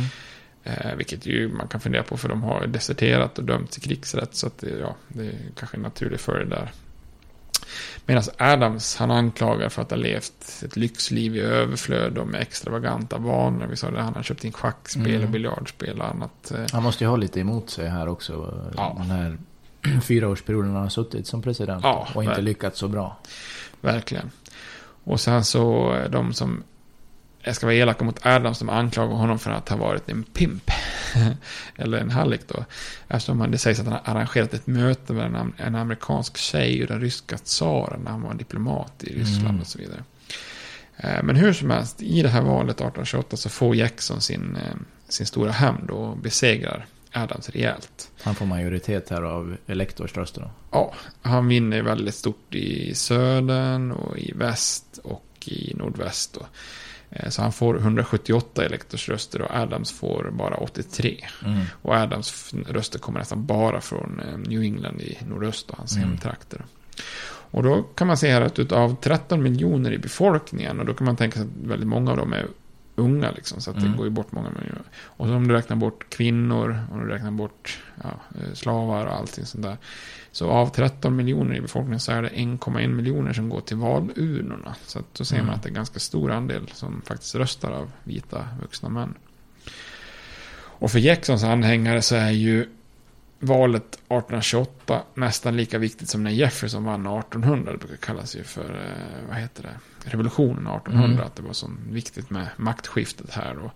[0.63, 4.35] Eh, vilket ju man kan fundera på för de har deserterat och dömts till krigsrätt.
[4.35, 6.71] Så att det, ja, det är kanske en naturlig följd där.
[8.05, 13.17] Medan Adams, han anklagar för att ha levt ett lyxliv i överflöd och med extravaganta
[13.17, 13.67] vanor.
[13.69, 15.23] Vi sa det, han har köpt in schackspel mm.
[15.23, 16.51] och biljardspel och annat.
[16.51, 16.65] Eh.
[16.71, 18.63] Han måste ju ha lite emot sig här också.
[18.77, 18.95] Ja.
[18.97, 19.37] Den här
[20.01, 21.83] fyraårsperioden han har suttit som president.
[21.83, 23.17] Ja, och inte lyckats så bra.
[23.81, 24.31] Verkligen.
[25.03, 26.63] Och sen så de som
[27.47, 30.71] jag ska vara elaka mot Adams som anklagar honom för att ha varit en pimp.
[31.75, 32.65] Eller en hallick då.
[33.07, 36.87] Eftersom det sägs att han har arrangerat ett möte med en, en amerikansk tjej och
[36.87, 39.61] den ryska tsaren när han var diplomat i Ryssland mm.
[39.61, 40.03] och så vidare.
[40.97, 44.75] Eh, men hur som helst, i det här valet 1828 så får Jackson sin, eh,
[45.09, 48.11] sin stora hämnd och besegrar Adams rejält.
[48.21, 50.51] Han får majoritet här av elektorsröster då?
[50.71, 56.33] Ja, han vinner väldigt stort i södern och i väst och i nordväst.
[56.33, 56.45] Då.
[57.09, 61.25] Eh, så han får 178 elektorsröster och Adams får bara 83.
[61.45, 61.63] Mm.
[61.81, 66.09] Och Adams röster kommer nästan bara från eh, New England i nordöst och hans mm.
[66.09, 66.65] hemtrakter.
[67.51, 71.05] Och då kan man se här att utav 13 miljoner i befolkningen, och då kan
[71.05, 72.47] man tänka sig att väldigt många av dem är
[72.97, 73.91] unga liksom, så att mm.
[73.91, 74.83] det går ju bort många miljoner.
[74.99, 79.15] Och så om du räknar bort kvinnor, och du räknar bort ja, eh, slavar och
[79.15, 79.77] allting sånt där.
[80.31, 84.75] Så av 13 miljoner i befolkningen så är det 1,1 miljoner som går till valurnorna.
[84.85, 85.55] Så att då ser man mm.
[85.55, 89.13] att det är en ganska stor andel som faktiskt röstar av vita vuxna män.
[90.79, 92.69] Och för Jacksons anhängare så är ju
[93.39, 97.71] valet 1828 nästan lika viktigt som när Jefferson vann 1800.
[97.71, 101.09] Det brukar kallas ju för, eh, vad heter det, revolutionen 1800.
[101.09, 101.25] Mm.
[101.25, 103.57] Att det var så viktigt med maktskiftet här.
[103.57, 103.71] Och,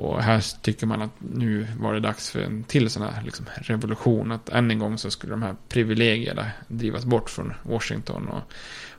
[0.00, 3.46] och här tycker man att nu var det dags för en till sån här liksom,
[3.56, 4.32] revolution.
[4.32, 8.28] Att än en gång så skulle de här privilegierna drivas bort från Washington.
[8.28, 8.42] Och,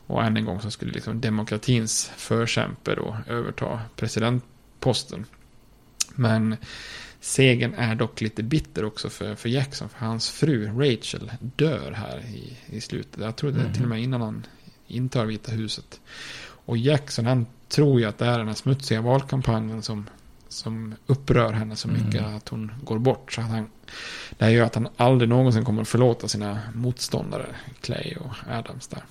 [0.07, 5.25] och än en gång så skulle liksom demokratins förkämpe då överta presidentposten.
[6.15, 6.57] Men
[7.23, 9.89] segern är dock lite bitter också för, för Jackson.
[9.89, 13.21] För hans fru Rachel dör här i, i slutet.
[13.21, 13.73] Jag tror det mm.
[13.73, 14.45] till och med innan han
[14.87, 15.99] intar Vita huset.
[16.65, 20.09] Och Jackson han tror ju att det är den här smutsiga valkampanjen som
[20.49, 22.35] som upprör henne så mycket mm.
[22.35, 23.33] att hon går bort.
[23.33, 23.69] Så att han,
[24.37, 27.45] det här gör att han aldrig någonsin kommer att förlåta sina motståndare,
[27.81, 29.03] Clay och Adams där.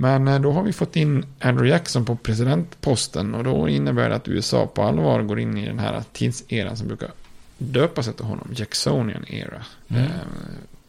[0.00, 4.16] Men eh, då har vi fått in Andrew Jackson på presidentposten och då innebär det
[4.16, 7.10] att USA på allvar går in i den här tidseran som brukar
[7.58, 9.64] döpas efter honom, Jacksonian era.
[9.88, 10.02] Mm.
[10.02, 10.10] Eh,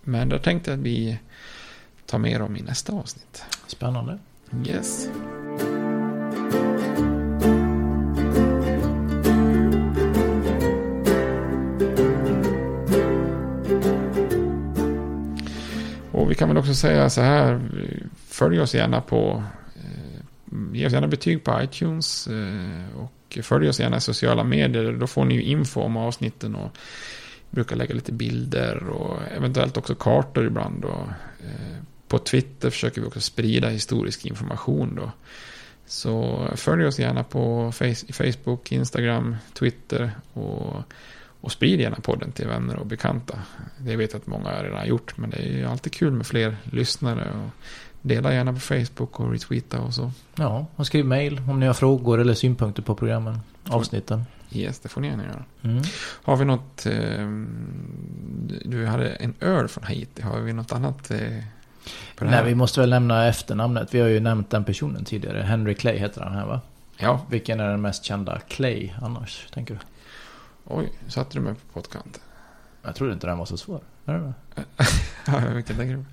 [0.04, 1.20] men det tänkte jag att vi
[2.06, 3.44] tar mer om i nästa avsnitt.
[3.68, 4.20] Spännande.
[4.66, 5.10] Yes.
[16.12, 17.62] Och vi kan väl också säga så här,
[18.40, 19.44] följ oss gärna på,
[19.76, 20.22] eh,
[20.74, 24.92] ge oss gärna betyg på iTunes eh, och följ oss gärna i sociala medier.
[24.92, 26.78] Då får ni ju info om avsnitten och
[27.50, 30.86] brukar lägga lite bilder och eventuellt också kartor ibland.
[30.86, 31.08] Och,
[31.46, 31.78] eh,
[32.08, 35.12] på Twitter försöker vi också sprida historisk information då.
[35.86, 37.72] Så följ oss gärna på
[38.12, 40.84] Facebook, Instagram, Twitter och
[41.42, 43.40] Och sprid gärna podden till vänner och bekanta.
[43.78, 45.18] Det vet jag att många redan har gjort.
[45.18, 47.32] Men det är ju alltid kul med fler lyssnare.
[47.32, 47.50] Och
[48.02, 50.12] dela gärna på Facebook och retweeta och så.
[50.36, 53.40] Ja, och skriv mail om ni har frågor eller synpunkter på programmen,
[53.70, 54.26] avsnitten.
[54.52, 55.44] Yes, det får ni gärna göra.
[55.62, 55.84] Mm.
[56.24, 56.86] Har vi något...
[56.86, 57.28] Eh,
[58.66, 60.22] du hade en öl från Haiti.
[60.22, 61.12] Har vi något annat?
[61.12, 61.20] Eh,
[62.16, 63.94] på Nej, vi måste väl nämna efternamnet.
[63.94, 65.42] Vi har ju nämnt den personen tidigare.
[65.42, 66.62] Henry Clay heter han här va?
[66.98, 67.26] Ja.
[67.30, 69.80] Vilken är den mest kända Clay annars, tänker du?
[70.66, 72.22] Oj, satte du mig på pottkanten?
[72.82, 73.82] Jag trodde inte den var så svår.
[74.06, 74.66] Är det det?
[75.26, 76.06] Ja, vilken tänker du?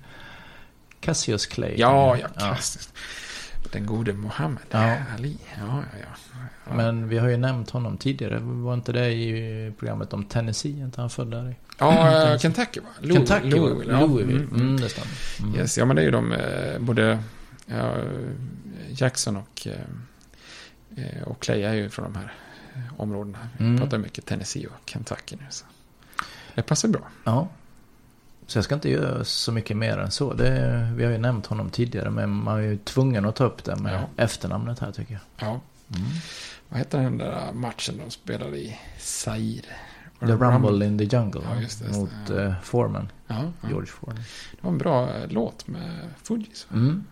[0.99, 1.73] Cassius Clay.
[1.77, 2.93] Ja, ja, klassiskt.
[3.71, 4.95] Den gode Mohammed Ja.
[5.17, 5.37] Ali.
[5.59, 6.39] Ja, ja, ja.
[6.67, 6.73] ja.
[6.75, 8.39] Men vi har ju nämnt honom tidigare.
[8.41, 10.79] Var inte det i programmet om Tennessee?
[10.79, 11.55] Inte han född där i?
[11.79, 12.87] Ja, eh, Kentucky va?
[13.01, 13.93] Louis- Kentucky, Louisville.
[13.93, 13.99] ja.
[14.05, 14.39] Louisville.
[14.39, 14.77] Mm, Mm, mm.
[14.81, 15.11] det stämmer.
[15.39, 15.55] Mm.
[15.55, 17.19] Yes, ja men det är ju de, eh, både
[17.65, 17.91] ja,
[18.89, 19.67] Jackson och,
[20.97, 22.33] eh, och Clay är ju från de här
[22.97, 23.37] områdena.
[23.57, 23.77] Vi Mm.
[23.79, 25.45] pratar mycket Tennessee och Kentucky nu.
[25.49, 25.65] Så.
[26.55, 27.01] Det passar bra.
[27.23, 27.47] Ja.
[28.47, 30.33] Så jag ska inte göra så mycket mer än så.
[30.33, 32.09] Det, vi har ju nämnt honom tidigare.
[32.09, 34.23] Men man är ju tvungen att ta upp det med Ja.
[34.23, 35.47] efternamnet här tycker jag.
[35.49, 35.59] Ja.
[36.69, 39.61] Vad heter den där matchen de spelade i Zaire?
[40.19, 41.41] The det Rumble in the Jungle.
[41.53, 42.35] Ja, just det, just mot Ja.
[42.41, 43.11] eh, Foreman.
[43.27, 43.69] Ja, ja.
[43.69, 44.23] George Foreman.
[44.51, 46.37] Det var en bra eh, låt med va?
[46.73, 47.03] Mm.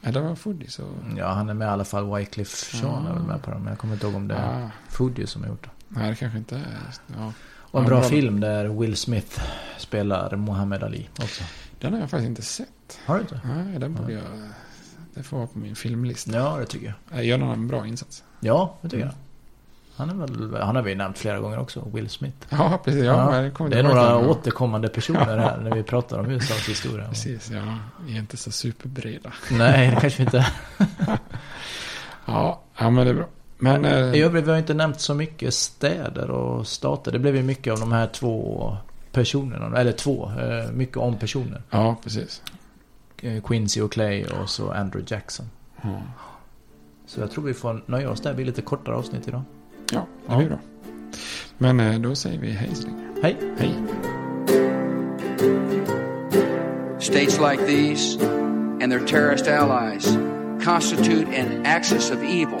[0.00, 0.94] Ja, det var Fugees och...
[1.16, 2.14] Ja, han är med i alla fall.
[2.16, 3.32] Wycliffe Jean är väl Ja.
[3.32, 3.60] med på dem.
[3.62, 4.70] Men jag kommer inte ihåg om det är Ja.
[4.88, 5.70] Fuji som har gjort det.
[5.88, 6.92] Nej, det kanske inte är...
[7.16, 7.32] Ja.
[7.70, 8.08] Och en Ja, bra bra.
[8.08, 9.40] film där Will Smith
[9.78, 11.44] spelar Muhammad Ali också.
[11.80, 12.98] Den har jag faktiskt inte sett.
[13.06, 13.40] Har du inte?
[13.44, 14.22] Nej, den borde jag...
[15.14, 16.30] Det får vara på min filmlista.
[16.36, 17.24] Ja, det tycker jag.
[17.24, 18.24] Gör han en bra insats?
[18.40, 19.14] Ja, det tycker Mm.
[19.16, 19.24] jag.
[19.96, 22.36] Han, är väl, han har vi nämnt flera gånger också, Will Smith.
[22.48, 23.04] Ja, precis.
[23.04, 26.68] Ja, men det det är några han- återkommande personer här när vi pratar om USAs
[26.68, 27.08] historia.
[27.08, 27.78] Precis, ja.
[28.06, 29.32] Vi är inte så superbreda.
[29.50, 30.46] Nej, det kanske vi inte
[32.26, 33.26] Ja, ja men det är bra.
[33.58, 33.84] Men...
[33.84, 37.12] Eh, I övrigt, vi har inte nämnt så mycket städer och stater.
[37.12, 38.76] Det blev ju mycket av de här två
[39.12, 39.78] personerna.
[39.78, 41.62] Eller två, eh, mycket om personer.
[41.70, 42.42] ja, precis.
[43.22, 45.46] Eh, Quincy och Clay och så Andrew Jackson.
[45.82, 46.00] Ja,
[47.06, 48.30] Så jag tror vi får nöja oss där.
[48.30, 49.42] Det blir lite kortare avsnitt idag.
[49.92, 50.36] ja det Ja.
[50.38, 50.58] blir bra.
[51.58, 53.06] Men eh, då säger vi hej så länge.
[53.22, 53.36] Hej!
[53.58, 53.74] Hej.
[57.00, 58.16] States like these
[58.82, 60.16] and their terrorist allies
[60.64, 62.60] constitute an axis of evil.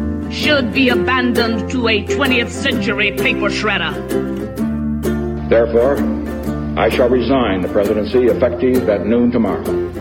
[0.31, 3.91] should be abandoned to a 20th century paper shredder.
[5.49, 5.97] Therefore,
[6.79, 10.00] I shall resign the presidency effective at noon tomorrow.